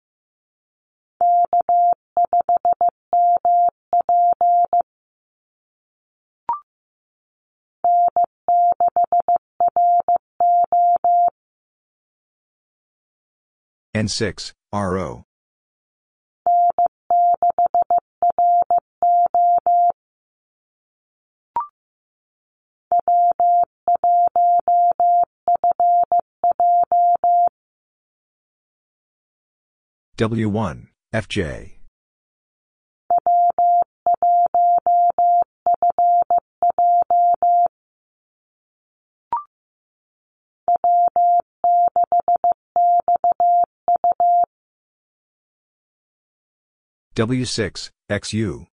N6, 13.96 14.52
RO. 14.70 15.24
W1, 30.22 30.86
FJ. 31.12 31.72
W6, 47.16 47.90
XU. 48.08 48.71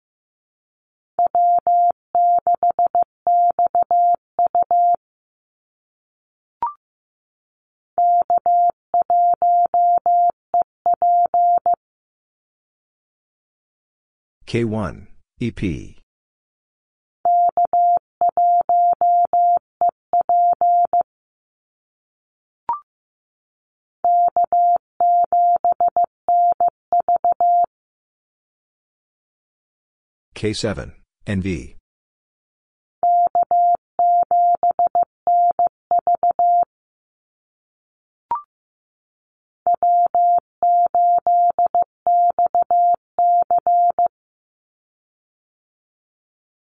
K1, 14.48 15.06
EP. 15.42 15.94
K7, 30.34 30.92
NV. 31.26 31.76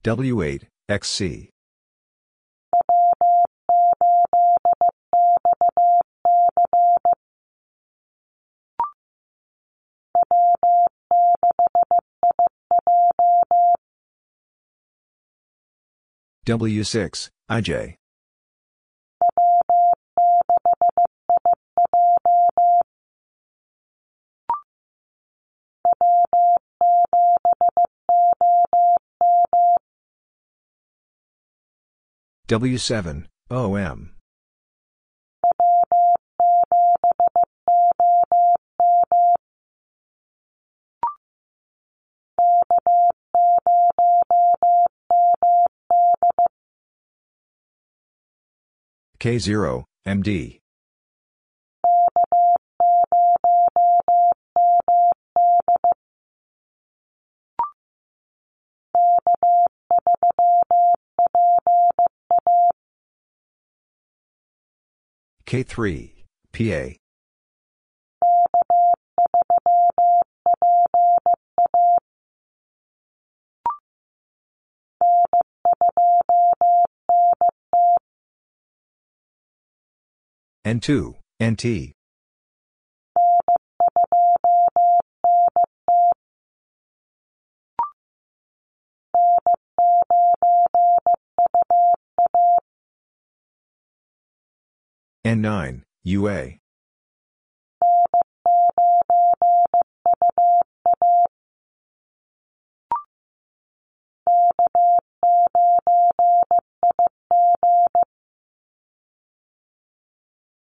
W8, 0.06 0.68
XC. 0.88 1.50
W6, 16.46 17.30
IJ. 17.50 17.96
W7, 32.48 33.26
OM. 33.50 34.12
K0, 49.20 49.84
MD. 50.06 50.60
K3, 65.48 66.12
PA. 66.54 66.96
N2, 80.66 81.16
NT. 81.40 81.95
N9, 95.36 95.82
UA. 96.06 96.60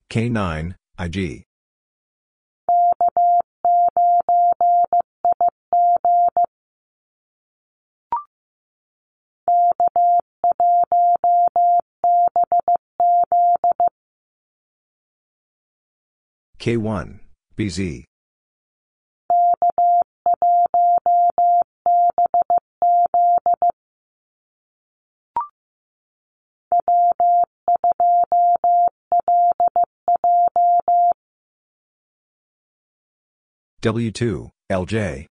K9, 0.10 0.76
IG. 0.98 1.46
K1, 16.60 17.20
BZ. 17.58 18.04
W2, 33.82 34.50
LJ. 34.72 35.28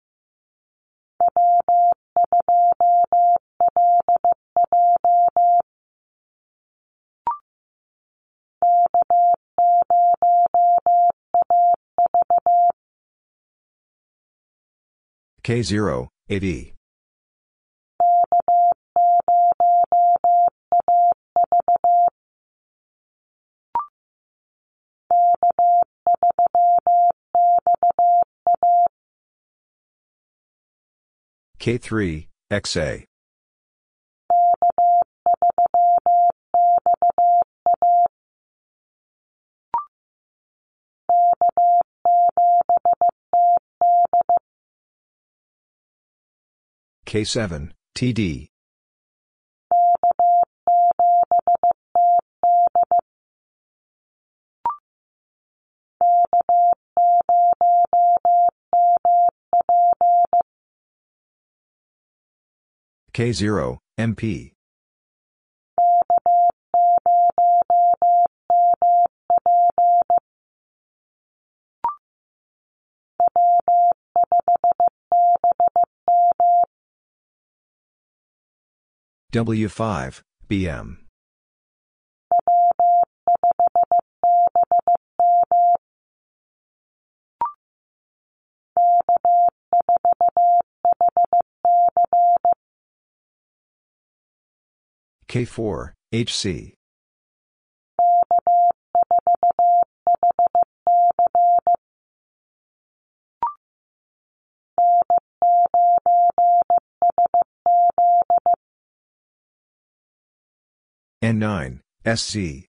K0, 15.45 16.09
AE. 16.31 16.73
K3, 31.61 32.29
XA. 32.51 33.05
K7, 47.15 47.71
TD. 47.95 48.49
K0, 63.13 63.79
MP. 63.97 64.55
W5, 79.35 80.23
BM. 80.49 80.97
K4, 95.29 95.93
HC. 96.13 96.75
N9, 111.25 111.81
SC. 112.05 112.67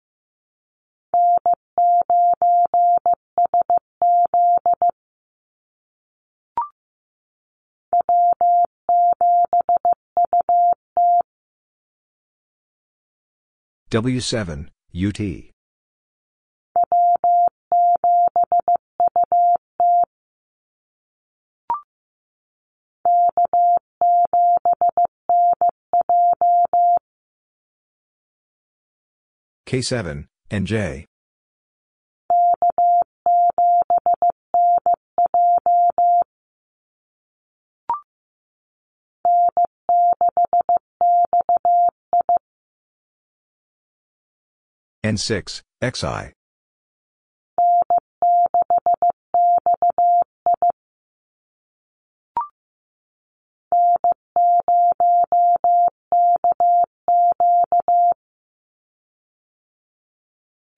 W7, 13.90 14.68
UT. 14.94 15.57
K7, 29.68 30.24
NJ. 30.50 31.04
N6, 45.04 45.62
XI. 45.82 46.38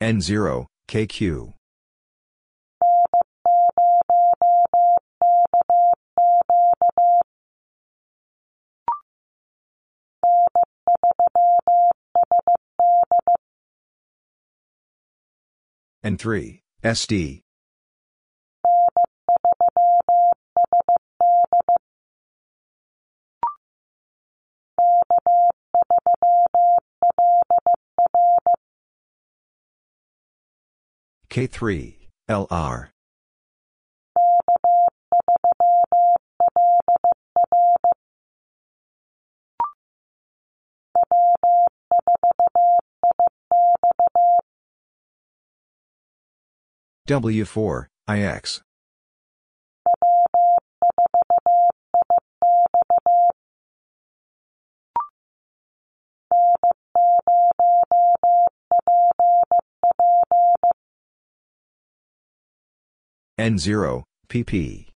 N0, 0.01 0.65
KQ. 0.89 1.53
N3, 16.03 16.61
SD. 16.83 17.43
K3, 31.31 31.95
LR. 32.29 32.89
W4, 47.09 47.87
IX. 48.09 48.63
N0, 63.41 64.03
PP. 64.29 64.87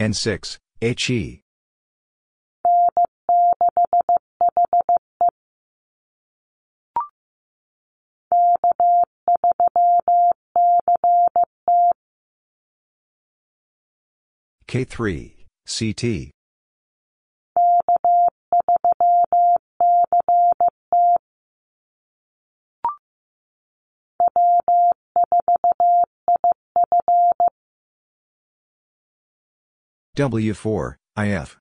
N6, 0.00 0.58
HE. 0.80 1.42
K3, 14.70 15.32
CT. 15.66 16.30
W4, 30.16 30.94
IF. 31.16 31.59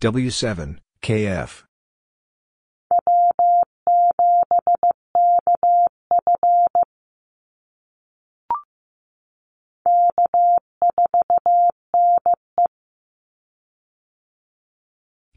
W7, 0.00 0.78
KF. 1.00 1.64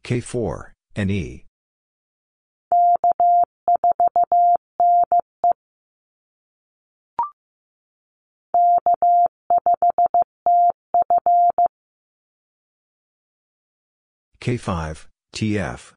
K4, 0.04 0.72
NE. 0.98 1.46
K5, 14.50 15.06
TF. 15.32 15.94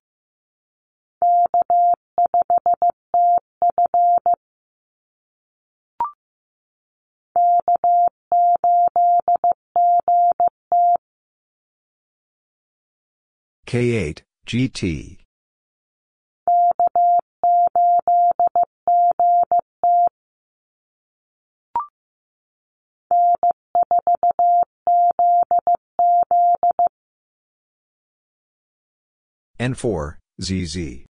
K8, 13.66 14.20
GT. 14.47 15.22
N4, 29.63 30.17
ZZ. 30.41 31.07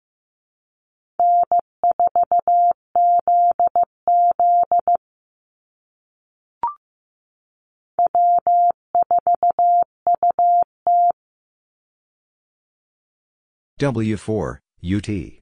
W4, 13.79 14.59
UT. 14.83 15.40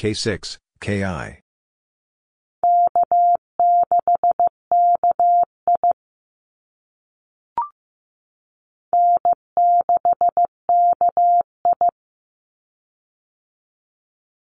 K6, 0.00 0.56
KI. 0.80 1.40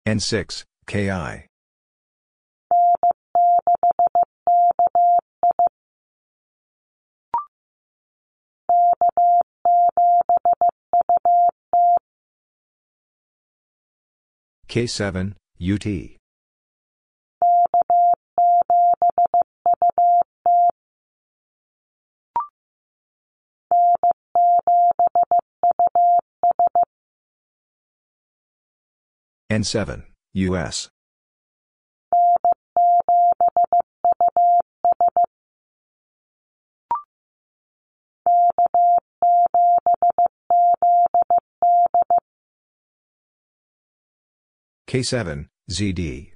N6, 0.06 0.64
KI. 0.86 1.51
K7, 14.71 15.35
UT. 15.59 16.17
N7, 29.51 30.05
US. 30.35 30.89
K7, 44.91 45.47
ZD. 45.71 46.33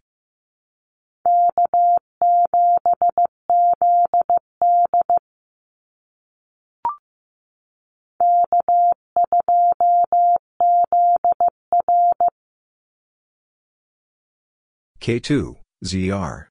K2, 15.01 15.56
ZR. 15.85 16.48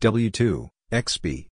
W2, 0.00 0.68
XB. 0.92 1.46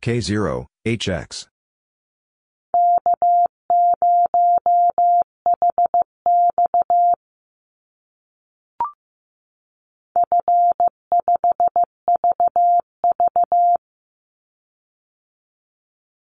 K0, 0.00 0.66
HX. 0.86 1.48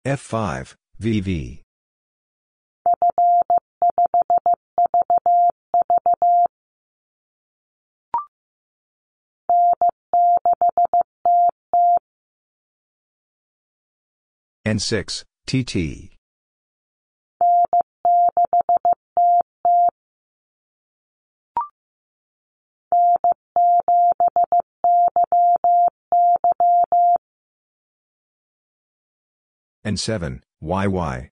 F5, 0.07 0.75
VV. 1.01 1.63
N6, 14.65 15.23
TT. 15.45 16.16
N7, 29.87 30.41
YY. 30.61 31.29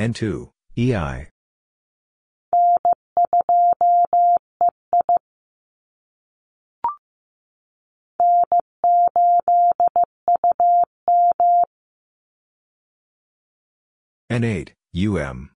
N2, 0.00 0.50
EI. 0.76 1.33
N8, 14.34 14.70
UM. 14.92 15.50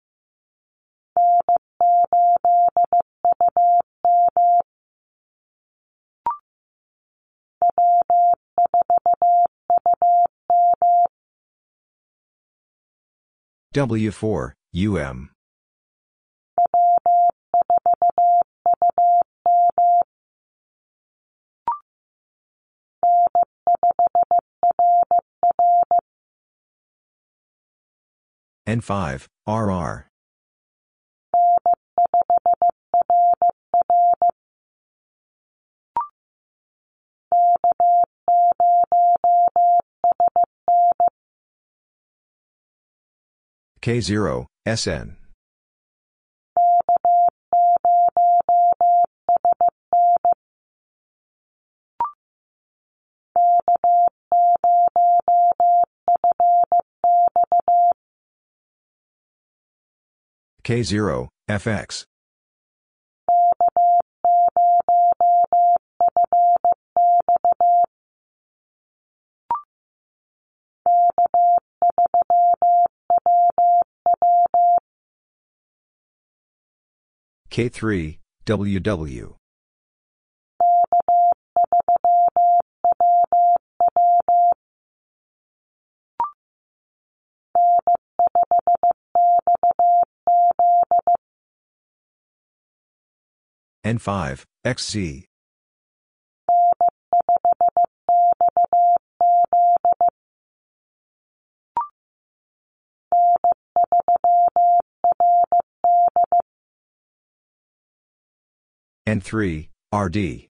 W4, 13.75 14.53
UM. 14.75 15.34
N5, 28.67 29.27
RR. 29.47 30.09
K0, 43.83 44.47
SN. 44.67 45.17
K0, 60.65 61.29
FX. 61.47 62.07
K3, 77.51 78.19
WW. 78.47 79.44
N5, 93.85 94.45
XZ. 94.65 95.25
N3, 109.07 109.69
RD. 109.93 110.49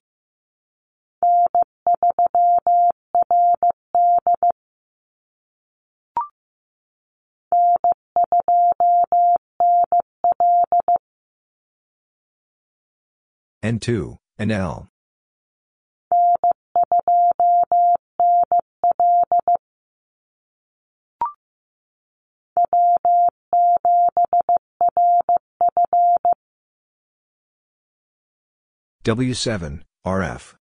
N2, 13.65 14.17
NL. 14.39 14.89
W7, 29.03 29.81
RF. 30.05 30.55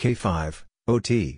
K5, 0.00 0.64
OT. 0.88 1.36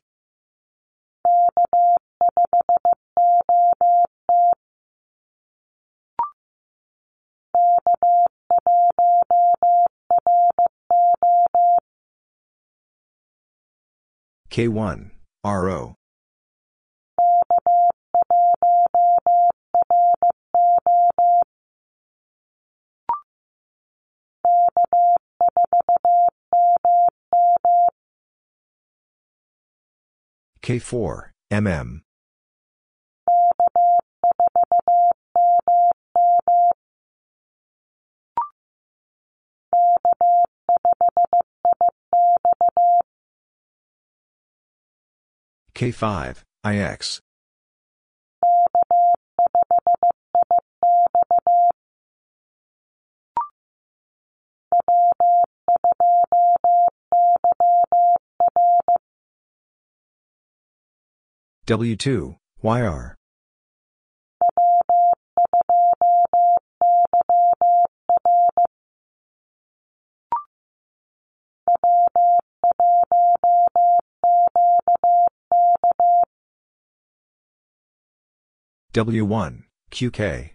K1, 14.48 15.10
RO. 15.43 15.97
K4, 30.62 31.30
MM. 31.51 32.02
K5, 45.74 46.44
IX. 46.64 47.20
W2, 61.64 62.36
YR. 62.64 63.14
W1, 78.93 79.62
QK. 79.90 80.52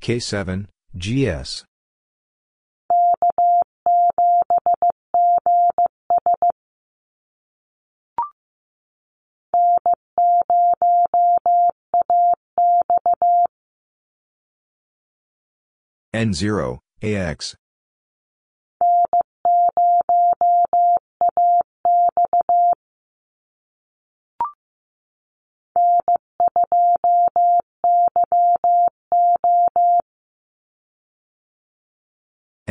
K7, 0.00 0.66
GS. 0.96 1.64
N0, 16.14 16.78
AX. 17.02 17.56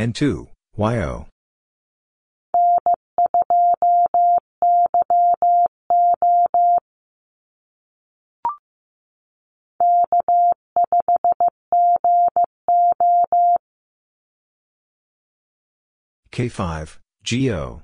N2, 0.04 0.48
YO. 0.76 1.26
K5, 16.30 16.98
GO. 17.24 17.82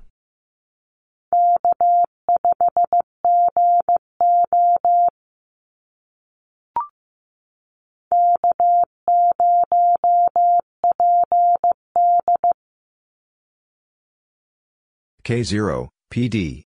K0, 15.31 15.87
PD. 16.11 16.65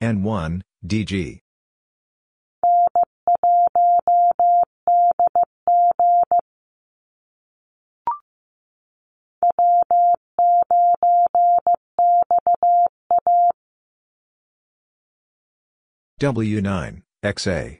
N1, 0.00 0.62
DG. 0.86 1.40
W9, 16.20 17.00
XA. 17.22 17.78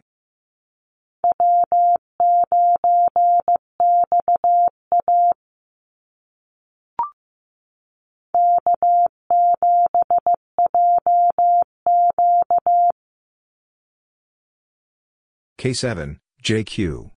K7, 15.58 16.16
JQ. 16.42 17.10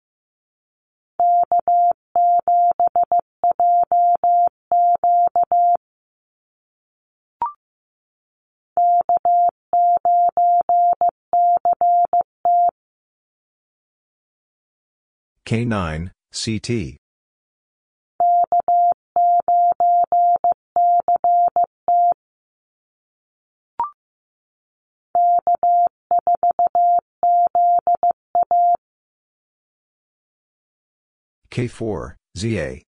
K9, 15.47 16.11
CT. 16.33 16.97
K4, 31.51 32.15
ZA. 32.39 32.83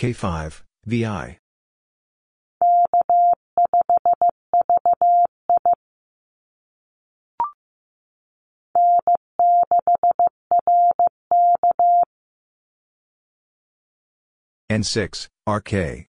K5, 0.00 0.62
VI. 0.86 1.36
N6, 14.70 15.28
RK. 15.46 16.06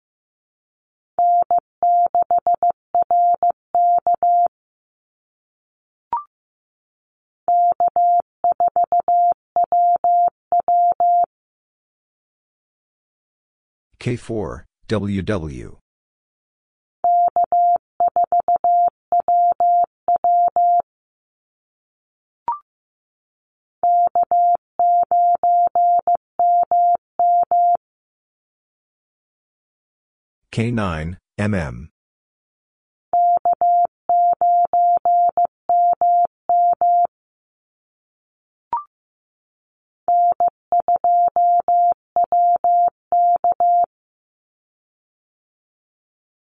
K4, 14.00 14.64
WW. 14.88 15.78
K9, 30.52 31.18
MM. 31.38 31.90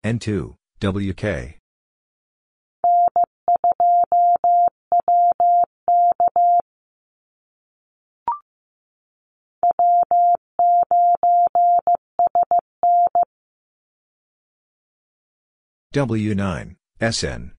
N2, 0.04 0.56
WK. 0.80 1.60
W9, 15.92 16.76
SN. 17.00 17.52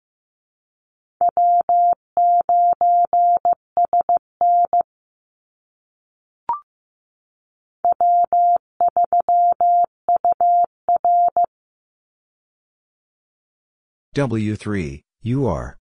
W3, 14.14 15.04
UR. 15.26 15.78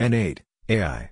N8, 0.00 0.38
AI. 0.70 1.10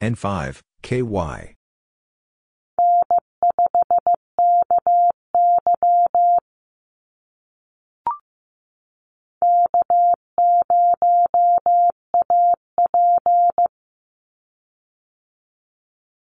N5, 0.00 0.60
KY. 0.82 1.54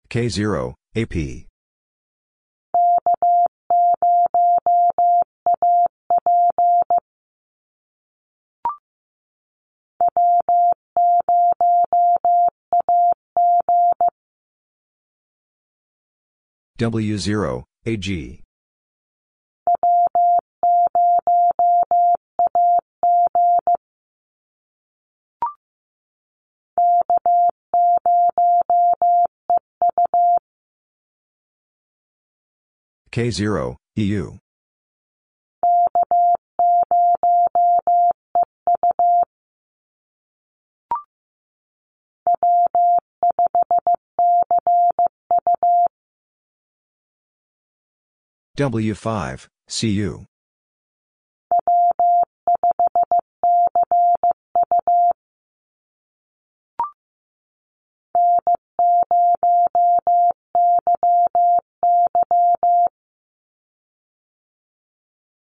K0, 0.09 0.73
AP. 0.95 1.48
W0, 16.80 17.65
AG. 17.85 18.41
K0, 33.11 33.76
EU. 33.97 34.38
W5, 48.60 49.48
CU. 49.69 50.26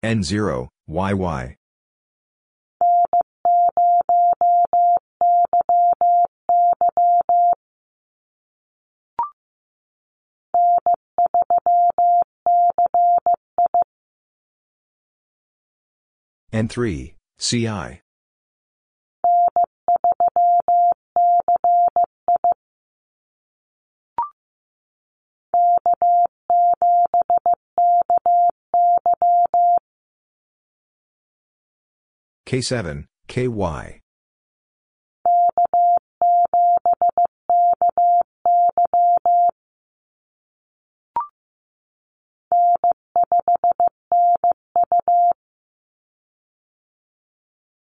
N0, 0.05 0.67
YY. 0.87 1.55
N3, 16.51 17.13
CI. 17.37 18.01
K7, 32.47 33.05
KY. 33.27 34.01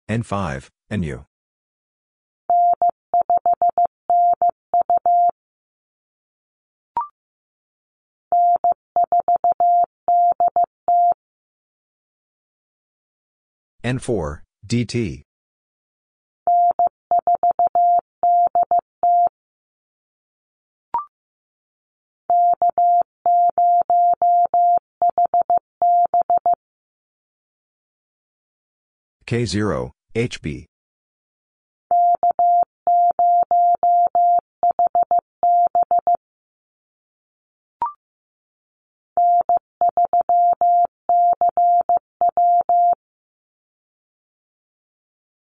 N5, 0.09 0.69
NU. 0.91 1.27
N4, 13.85 14.41
DT. 14.67 15.23
K0, 29.27 29.93
HB. 30.15 30.65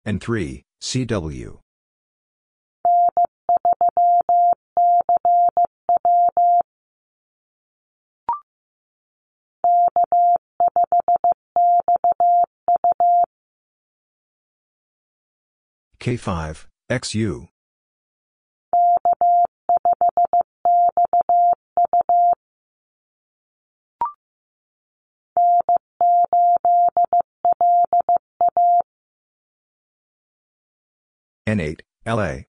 N3, 0.05 0.63
CW. 0.81 1.59
K5, 16.01 16.65
XU. 16.89 17.47
N8, 31.47 31.81
LA. 32.07 32.45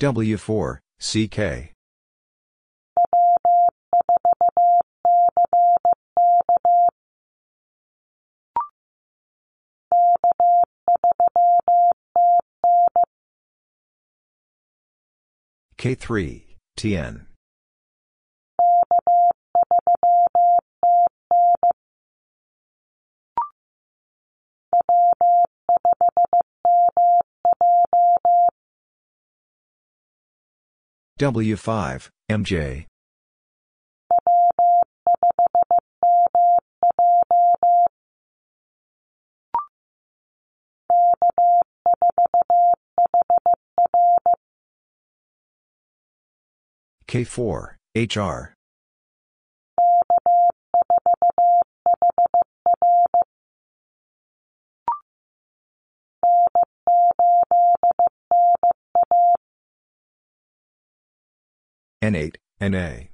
W4, 0.00 0.78
CK. 0.98 1.70
K3, 15.78 16.44
TN. 16.78 17.26
W5, 31.20 32.10
MJ. 32.28 32.86
K4, 47.06 47.76
HR. 47.94 48.54
N8, 62.04 62.36
NA. 62.60 63.08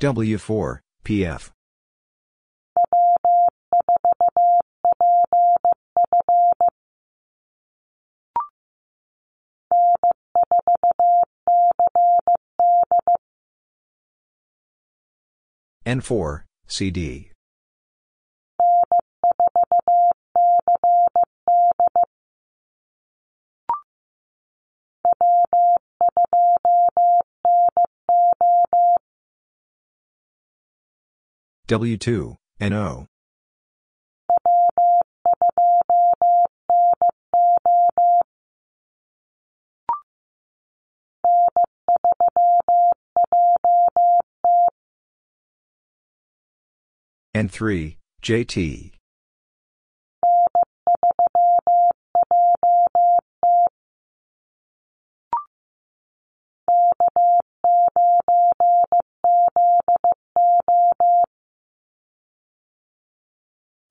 W4, 0.00 0.78
PF. 1.04 1.57
N4, 15.88 16.42
CD. 16.66 17.32
W2, 31.66 32.36
NO. 32.60 33.06
N3, 47.38 47.94
JT. 48.20 48.90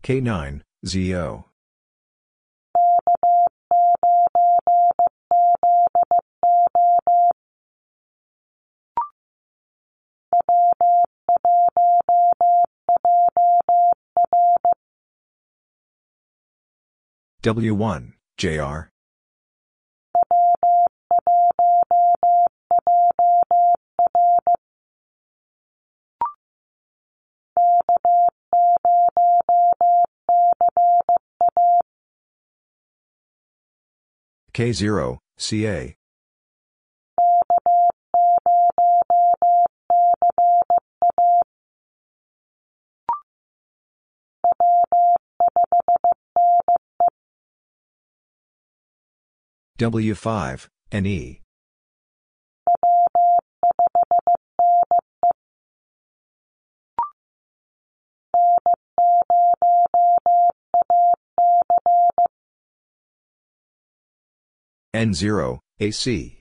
K9, 0.04 0.62
ZO. 0.86 1.46
W1, 17.44 18.14
JR. 18.38 18.92
K0, 34.54 35.20
CA. 35.38 35.96
W5, 49.78 50.68
NE. 50.92 51.42
N0, 64.96 65.60
AC. 65.80 66.37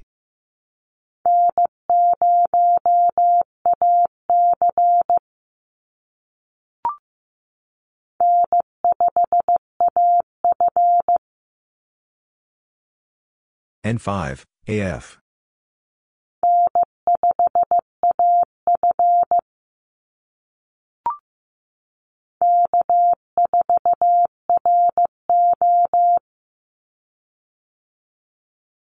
N5, 13.87 14.43
AF. 14.67 15.19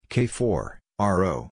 K4, 0.09 0.77
RO. 0.99 1.49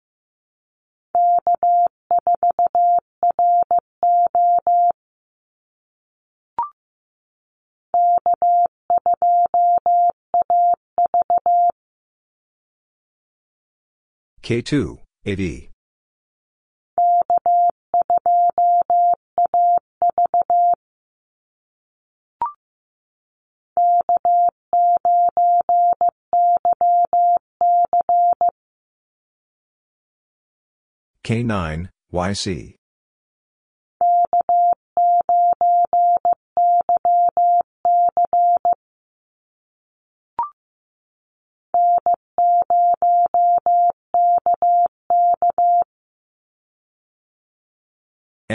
K2, 14.46 15.00
AE. 15.26 15.70
K9, 31.24 31.90
YC. 32.14 32.76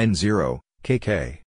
N0, 0.01 0.61
KK. 0.83 1.43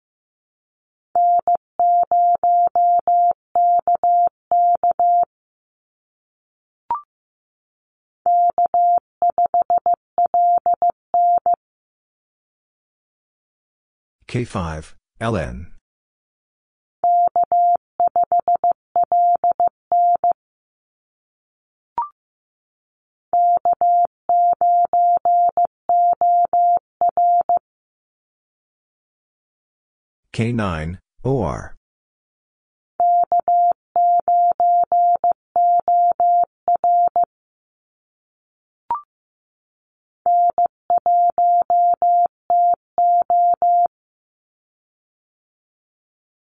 K5, 14.27 14.95
LN. 15.21 15.78
K9, 30.39 31.01
OR. 31.25 31.75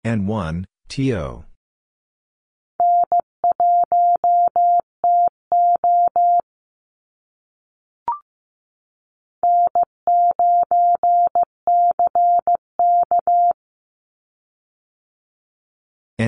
N1, 0.05 0.67
TO. 0.91 1.48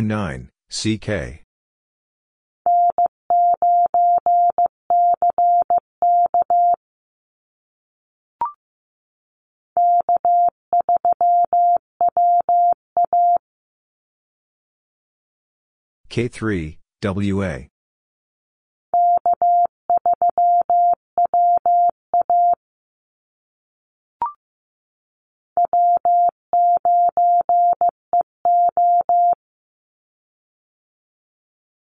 N9, 0.01 0.48
CK. 0.70 1.44
K3, 16.09 16.78
WA. 17.02 17.66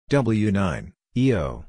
W9, 0.10 0.94
EO. 1.18 1.66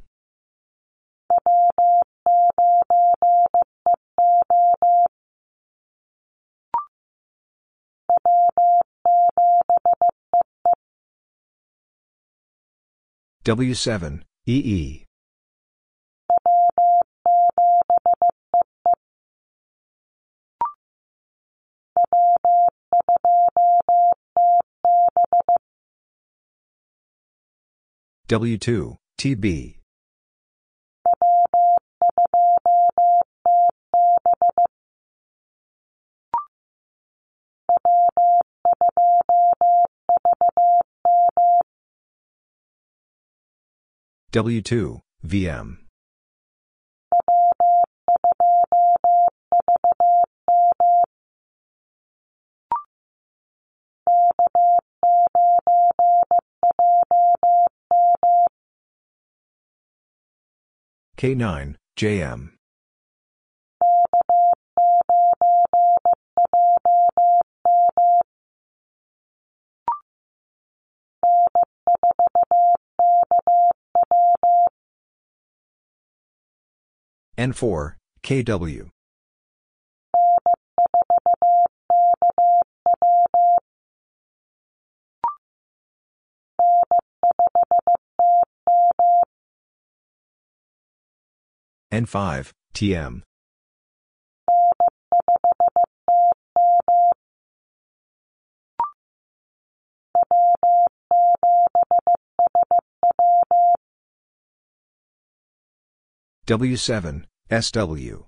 W7, 13.44 14.22
EE. 14.46 15.07
W2, 28.28 28.96
TB. 29.16 29.78
W2, 44.30 45.00
VM. 45.22 45.87
K9, 61.18 61.74
JM. 61.96 62.50
N4, 77.36 77.94
KW. 78.22 78.90
N5, 91.90 92.52
TM. 92.74 93.22
W7, 106.46 107.24
SW. 107.50 108.26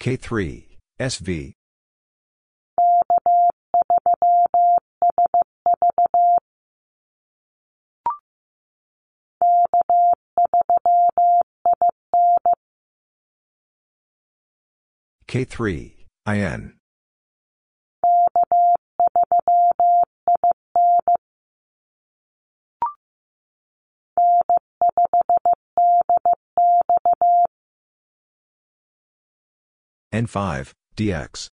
K3, 0.00 0.64
SV. 1.00 1.52
K3, 15.26 15.94
IN. 16.26 16.77
N5, 30.12 30.72
DX. 30.96 31.48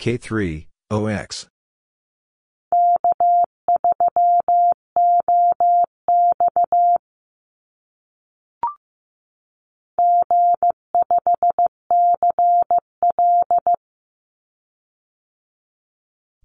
K3, 0.00 0.66
OX. 0.90 1.46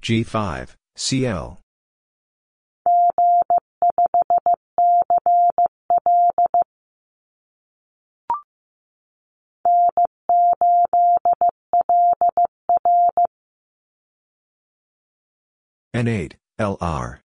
G5, 0.05 0.75
CL. 0.95 1.59
N8, 15.95 16.33
LR. 16.59 17.19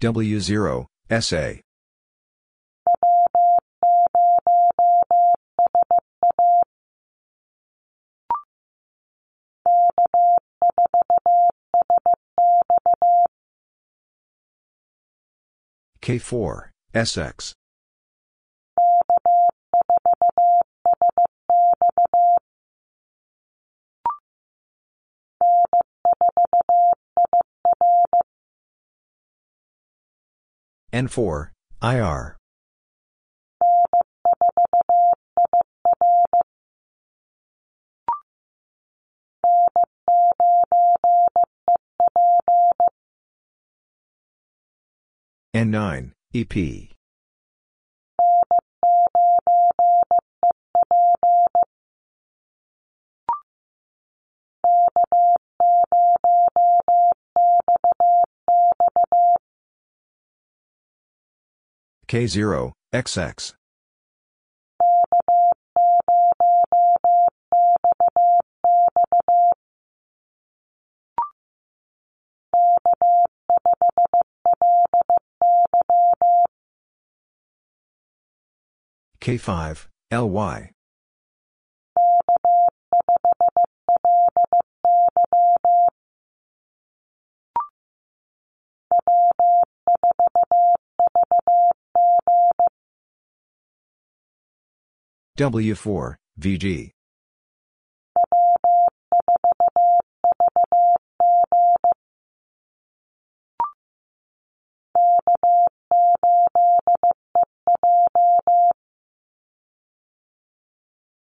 W0, 0.00 0.86
SA. 1.10 1.60
K4, 16.00 16.70
SX. 16.94 17.59
N4, 30.92 31.50
IR. 31.82 32.36
N9, 45.54 46.12
EP. 46.34 46.99
K0, 62.10 62.72
XX. 62.92 63.54
K5, 79.20 79.86
LY. 80.10 80.72
W4, 95.40 96.16
VG. 96.38 96.90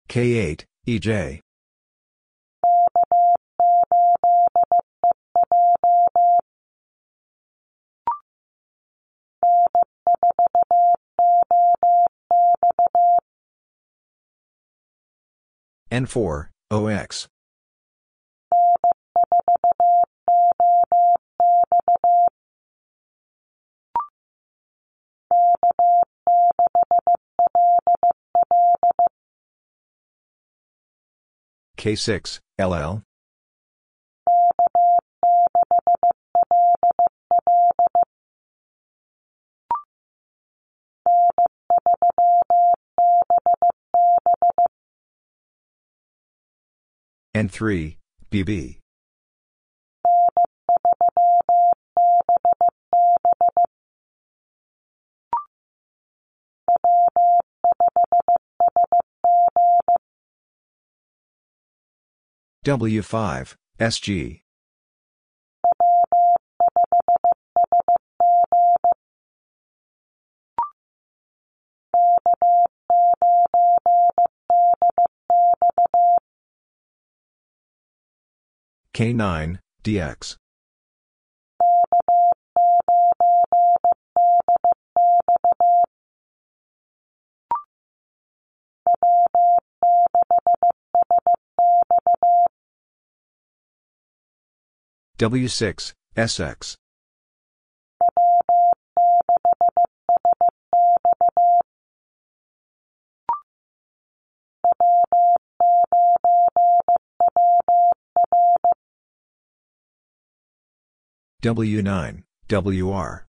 K8, 0.08 0.64
EJ. 0.88 1.42
N4, 15.92 16.50
OX. 16.70 17.28
K6, 31.78 32.40
LL. 32.60 33.02
N3, 47.38 47.96
BB. 48.32 48.80
W5, 62.66 63.56
SG. 63.80 64.42
K9, 78.98 79.60
DX. 79.84 80.38
W6, 95.20 95.94
SX. 96.16 96.78
W9, 111.44 112.24
WR. 112.50 113.28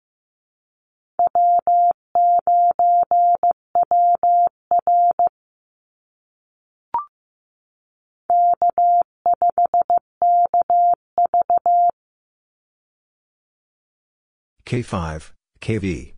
K5, 14.66 15.32
KV. 15.62 16.14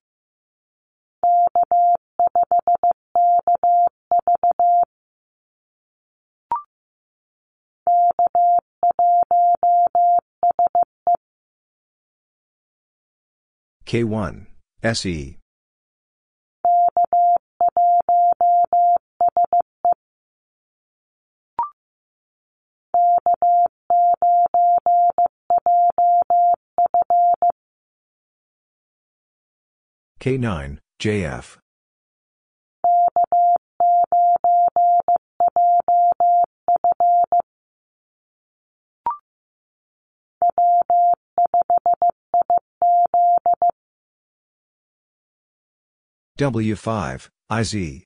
K1, 13.90 14.45
SE. 14.84 15.40
K9, 30.20 30.78
JF. 30.99 31.57
W5, 46.40 47.30
IZ. 47.49 48.06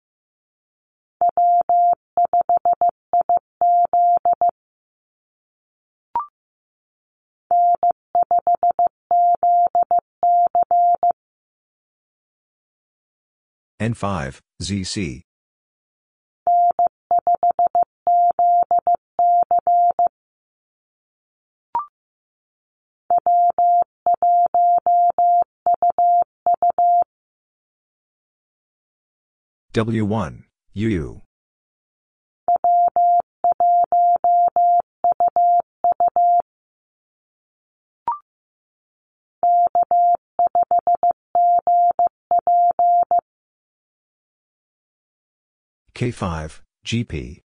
N5, 13.79 14.41
ZC. 14.59 15.21
W1, 29.73 30.43
UU. 30.75 31.21
K5, 45.95 46.61
GP. 46.85 47.43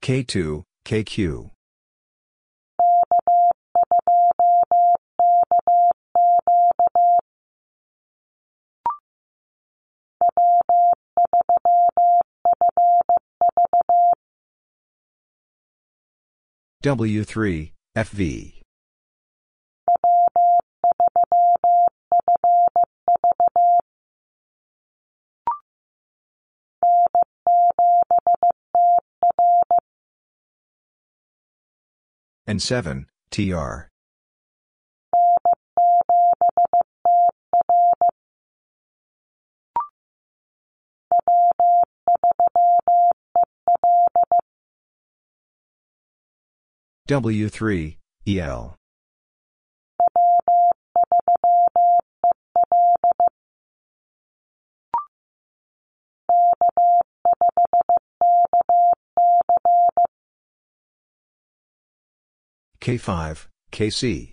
K2, 0.00 0.62
KQ. 0.86 1.50
W3, 16.82 17.72
FV. 17.96 18.57
N7, 32.48 33.04
TR. 33.30 33.90
W3, 47.06 47.96
EL. 48.26 48.77
K5, 62.88 63.48
KC. 63.70 64.32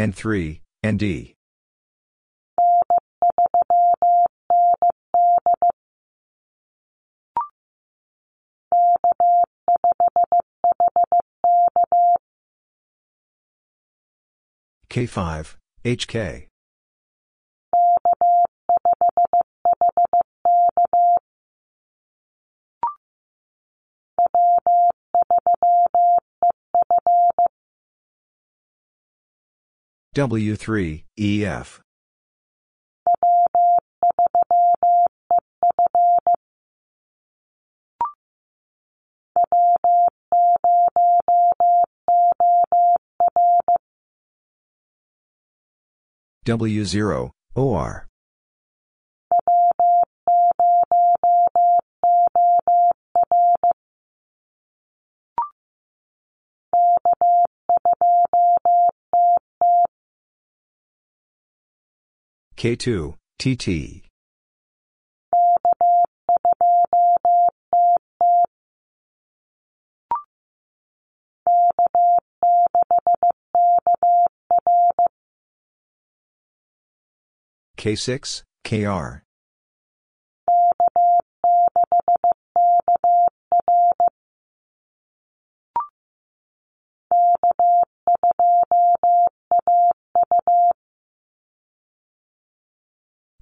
N3, 0.00 0.60
ND. 0.82 1.34
K5, 14.94 15.56
HK. 15.84 16.46
W3, 30.14 31.04
EF. 31.18 31.80
W0, 46.44 47.30
OR. 47.54 48.06
K2, 62.56 63.14
TT. 63.38 64.03
K6, 77.84 78.44
KR. 78.64 79.24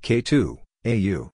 K2, 0.02 0.59
AU. 0.86 1.31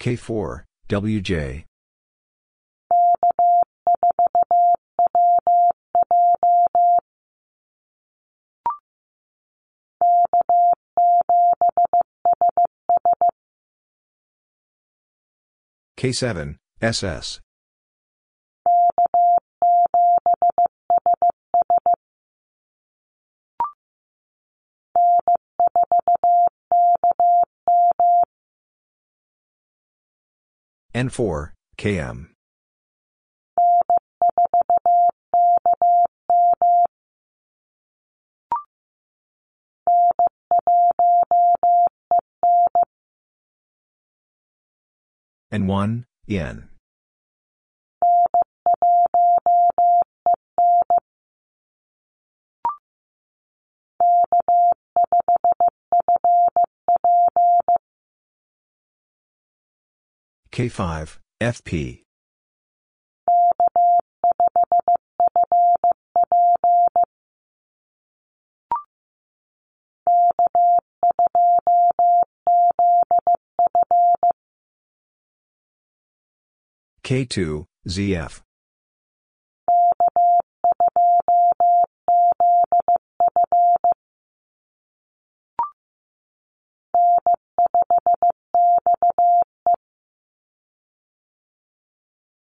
K4, 0.00 0.64
WJ. 0.88 1.64
K7, 15.98 16.56
SS. 16.80 17.40
N4, 30.92 31.52
KM. 31.78 32.30
N1, 45.52 46.04
EN. 46.28 46.70
K5, 60.52 61.18
FP. 61.40 62.02
K2, 77.04 77.64
ZF. 77.88 78.49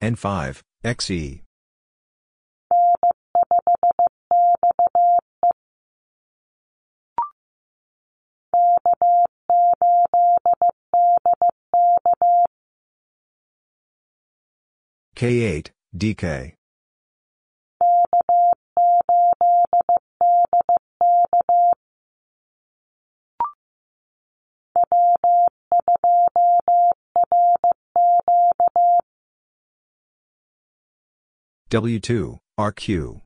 N5, 0.02 0.62
XE. 0.86 1.42
K8, 15.18 15.72
DK. 15.98 16.59
W2, 31.70 32.40
RQ. 32.60 33.22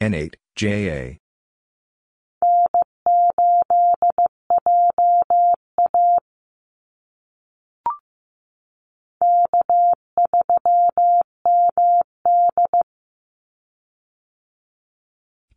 N8, 0.00 0.34
JA. 0.56 1.21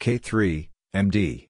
K3, 0.06 0.70
MD. 0.94 1.48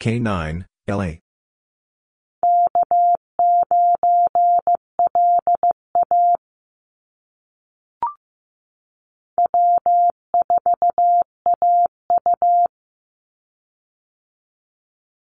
K9, 0.00 0.64
LA. 0.88 1.12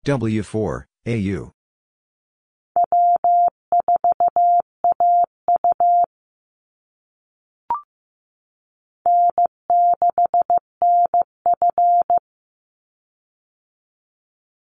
W4, 0.06 0.86
AU. 1.08 1.52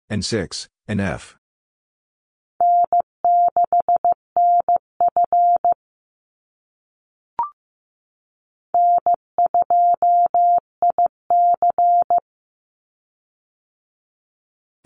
N6, 0.09 0.67
NF. 0.87 1.35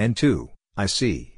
N2, 0.01 0.49
IC. 0.79 1.37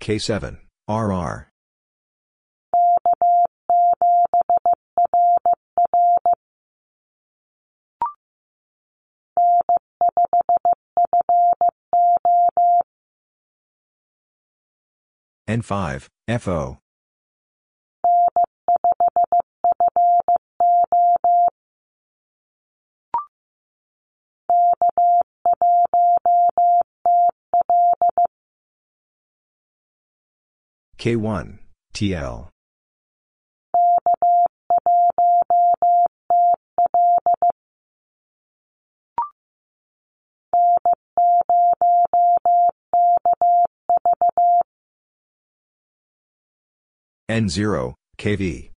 K7, 0.00 0.58
RR. 0.88 1.51
N5, 15.52 16.08
FO. 16.40 16.78
K1, 30.96 31.58
TL. 31.92 32.51
N0, 47.32 47.94
KV. 48.18 48.70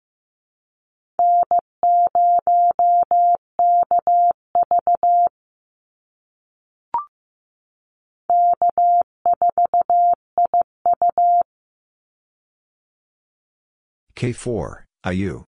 K4, 14.15 14.85
IU. 15.07 15.45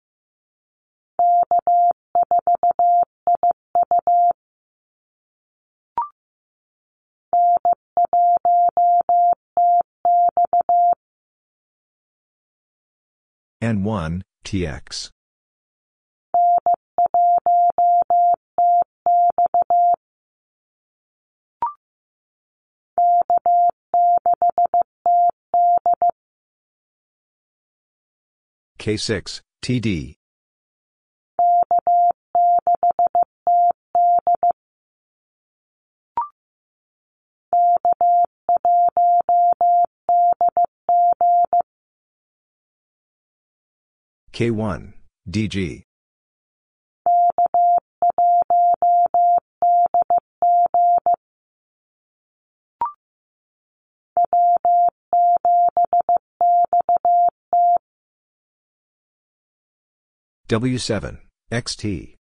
N1, 13.63 14.23
TX. 14.43 15.09
K6, 28.77 29.39
TD. 29.61 30.15
K1, 44.33 44.93
DG. 45.29 45.83
W7, 60.49 61.19
XT. 61.51 62.22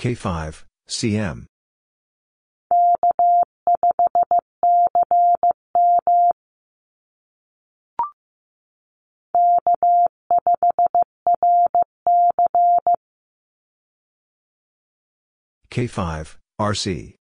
K5, 0.00 0.64
CM. 0.88 1.44
K5, 15.70 16.36
RC. 16.58 17.19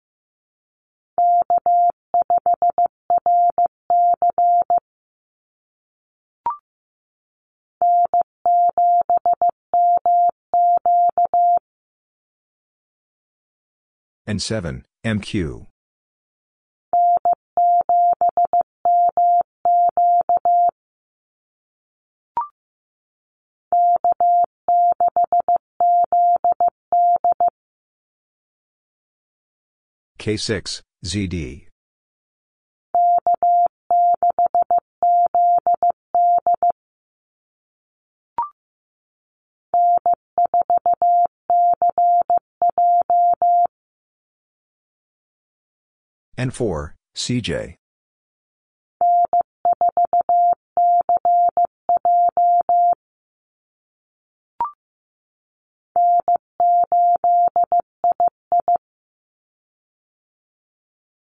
N7, 14.27 14.83
MQ. 15.05 15.67
K6, 30.19 30.81
ZD. 31.05 31.66
N4, 46.37 46.93
CJ. 47.15 47.75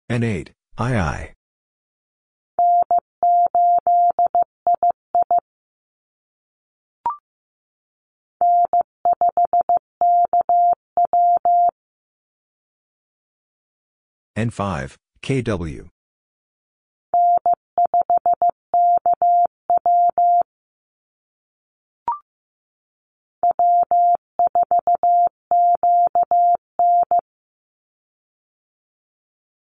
N8, 0.09 0.49
II. 0.79 1.33
N5, 14.35 14.97
KW. 15.21 15.89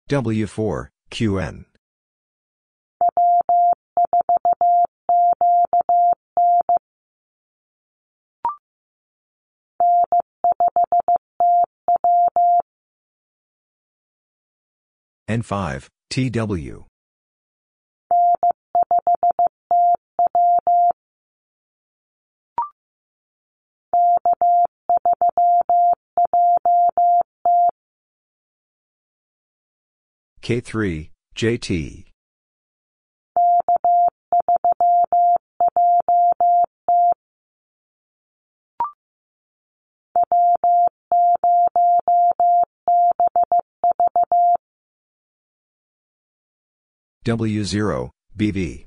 W4, 0.10 0.88
QN. 1.10 1.66
N5, 15.30 15.88
TW. 16.10 16.86
K3, 30.42 31.10
JT. 31.36 32.06
W0, 47.24 48.10
BV. 48.38 48.86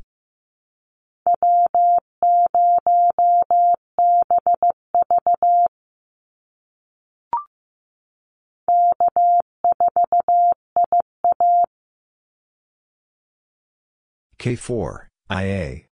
K4, 14.38 15.06
IA. 15.30 15.86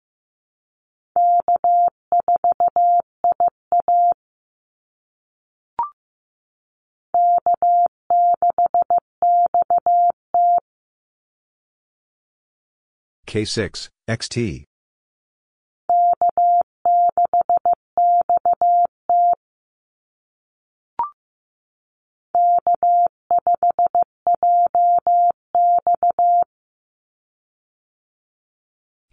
K6, 13.31 13.89
XT. 14.09 14.65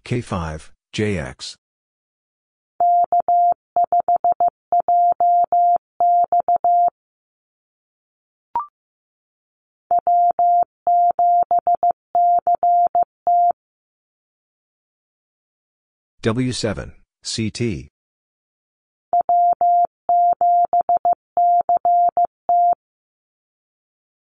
K5, 0.04 0.72
JX. 0.96 1.58
W7, 16.28 16.92
CT. 17.24 17.88